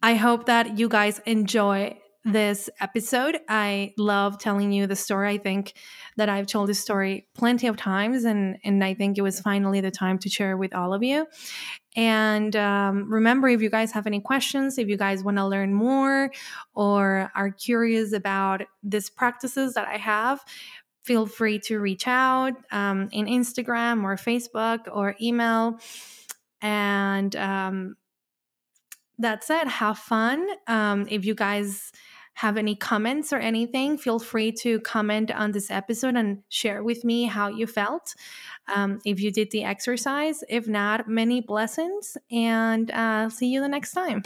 I 0.00 0.14
hope 0.14 0.46
that 0.46 0.78
you 0.78 0.88
guys 0.88 1.20
enjoy 1.26 1.98
this 2.32 2.68
episode. 2.80 3.38
I 3.48 3.94
love 3.96 4.38
telling 4.38 4.70
you 4.72 4.86
the 4.86 4.96
story. 4.96 5.30
I 5.30 5.38
think 5.38 5.74
that 6.16 6.28
I've 6.28 6.46
told 6.46 6.68
this 6.68 6.78
story 6.78 7.26
plenty 7.34 7.66
of 7.66 7.76
times, 7.76 8.24
and, 8.24 8.58
and 8.64 8.84
I 8.84 8.94
think 8.94 9.18
it 9.18 9.22
was 9.22 9.40
finally 9.40 9.80
the 9.80 9.90
time 9.90 10.18
to 10.20 10.28
share 10.28 10.56
with 10.56 10.74
all 10.74 10.92
of 10.92 11.02
you. 11.02 11.26
And 11.96 12.54
um, 12.54 13.10
remember, 13.12 13.48
if 13.48 13.62
you 13.62 13.70
guys 13.70 13.92
have 13.92 14.06
any 14.06 14.20
questions, 14.20 14.78
if 14.78 14.88
you 14.88 14.96
guys 14.96 15.24
want 15.24 15.38
to 15.38 15.46
learn 15.46 15.72
more 15.72 16.30
or 16.74 17.32
are 17.34 17.50
curious 17.50 18.12
about 18.12 18.62
these 18.82 19.10
practices 19.10 19.74
that 19.74 19.88
I 19.88 19.96
have, 19.96 20.44
feel 21.04 21.26
free 21.26 21.58
to 21.60 21.80
reach 21.80 22.06
out 22.06 22.52
um, 22.70 23.08
in 23.12 23.26
Instagram 23.26 24.04
or 24.04 24.16
Facebook 24.16 24.80
or 24.92 25.16
email. 25.20 25.78
And 26.60 27.34
um, 27.36 27.96
that's 29.18 29.50
it. 29.50 29.66
Have 29.66 29.98
fun. 29.98 30.46
Um, 30.66 31.06
if 31.10 31.24
you 31.24 31.34
guys 31.34 31.90
have 32.38 32.56
any 32.56 32.76
comments 32.76 33.32
or 33.32 33.38
anything, 33.38 33.98
feel 33.98 34.20
free 34.20 34.52
to 34.52 34.78
comment 34.80 35.28
on 35.32 35.50
this 35.50 35.72
episode 35.72 36.14
and 36.14 36.40
share 36.48 36.84
with 36.84 37.02
me 37.02 37.24
how 37.24 37.48
you 37.48 37.66
felt. 37.66 38.14
Um, 38.72 39.00
if 39.04 39.20
you 39.20 39.32
did 39.32 39.50
the 39.50 39.64
exercise, 39.64 40.44
if 40.48 40.68
not, 40.68 41.08
many 41.08 41.40
blessings 41.40 42.16
and 42.30 42.92
uh, 42.92 43.28
see 43.28 43.48
you 43.48 43.60
the 43.60 43.68
next 43.68 43.90
time. 43.90 44.22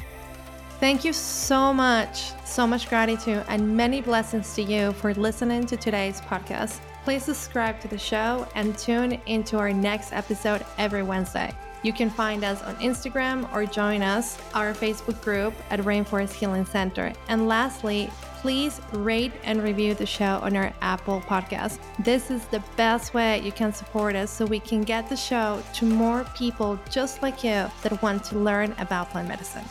Thank 0.78 1.06
you 1.06 1.14
so 1.14 1.72
much, 1.72 2.32
so 2.44 2.66
much 2.66 2.86
gratitude, 2.90 3.44
and 3.48 3.74
many 3.74 4.02
blessings 4.02 4.54
to 4.56 4.62
you 4.62 4.92
for 4.92 5.14
listening 5.14 5.64
to 5.68 5.78
today's 5.78 6.20
podcast. 6.20 6.80
Please 7.04 7.24
subscribe 7.24 7.80
to 7.80 7.88
the 7.88 7.96
show 7.96 8.46
and 8.54 8.76
tune 8.76 9.12
into 9.24 9.56
our 9.56 9.72
next 9.72 10.12
episode 10.12 10.66
every 10.76 11.02
Wednesday. 11.02 11.50
You 11.82 11.92
can 11.92 12.10
find 12.10 12.44
us 12.44 12.62
on 12.62 12.76
Instagram 12.76 13.52
or 13.52 13.66
join 13.66 14.02
us, 14.02 14.38
our 14.54 14.72
Facebook 14.72 15.20
group 15.22 15.52
at 15.70 15.80
Rainforest 15.80 16.32
Healing 16.32 16.64
Center. 16.64 17.12
And 17.28 17.48
lastly, 17.48 18.10
please 18.40 18.80
rate 18.92 19.32
and 19.44 19.62
review 19.62 19.94
the 19.94 20.06
show 20.06 20.40
on 20.42 20.56
our 20.56 20.72
Apple 20.80 21.20
podcast. 21.22 21.78
This 22.00 22.30
is 22.30 22.44
the 22.46 22.62
best 22.76 23.14
way 23.14 23.40
you 23.40 23.52
can 23.52 23.72
support 23.72 24.16
us 24.16 24.30
so 24.30 24.46
we 24.46 24.60
can 24.60 24.82
get 24.82 25.08
the 25.08 25.16
show 25.16 25.62
to 25.74 25.84
more 25.84 26.24
people 26.36 26.78
just 26.90 27.22
like 27.22 27.44
you 27.44 27.70
that 27.82 28.02
want 28.02 28.24
to 28.24 28.38
learn 28.38 28.74
about 28.78 29.10
plant 29.10 29.28
medicine. 29.28 29.64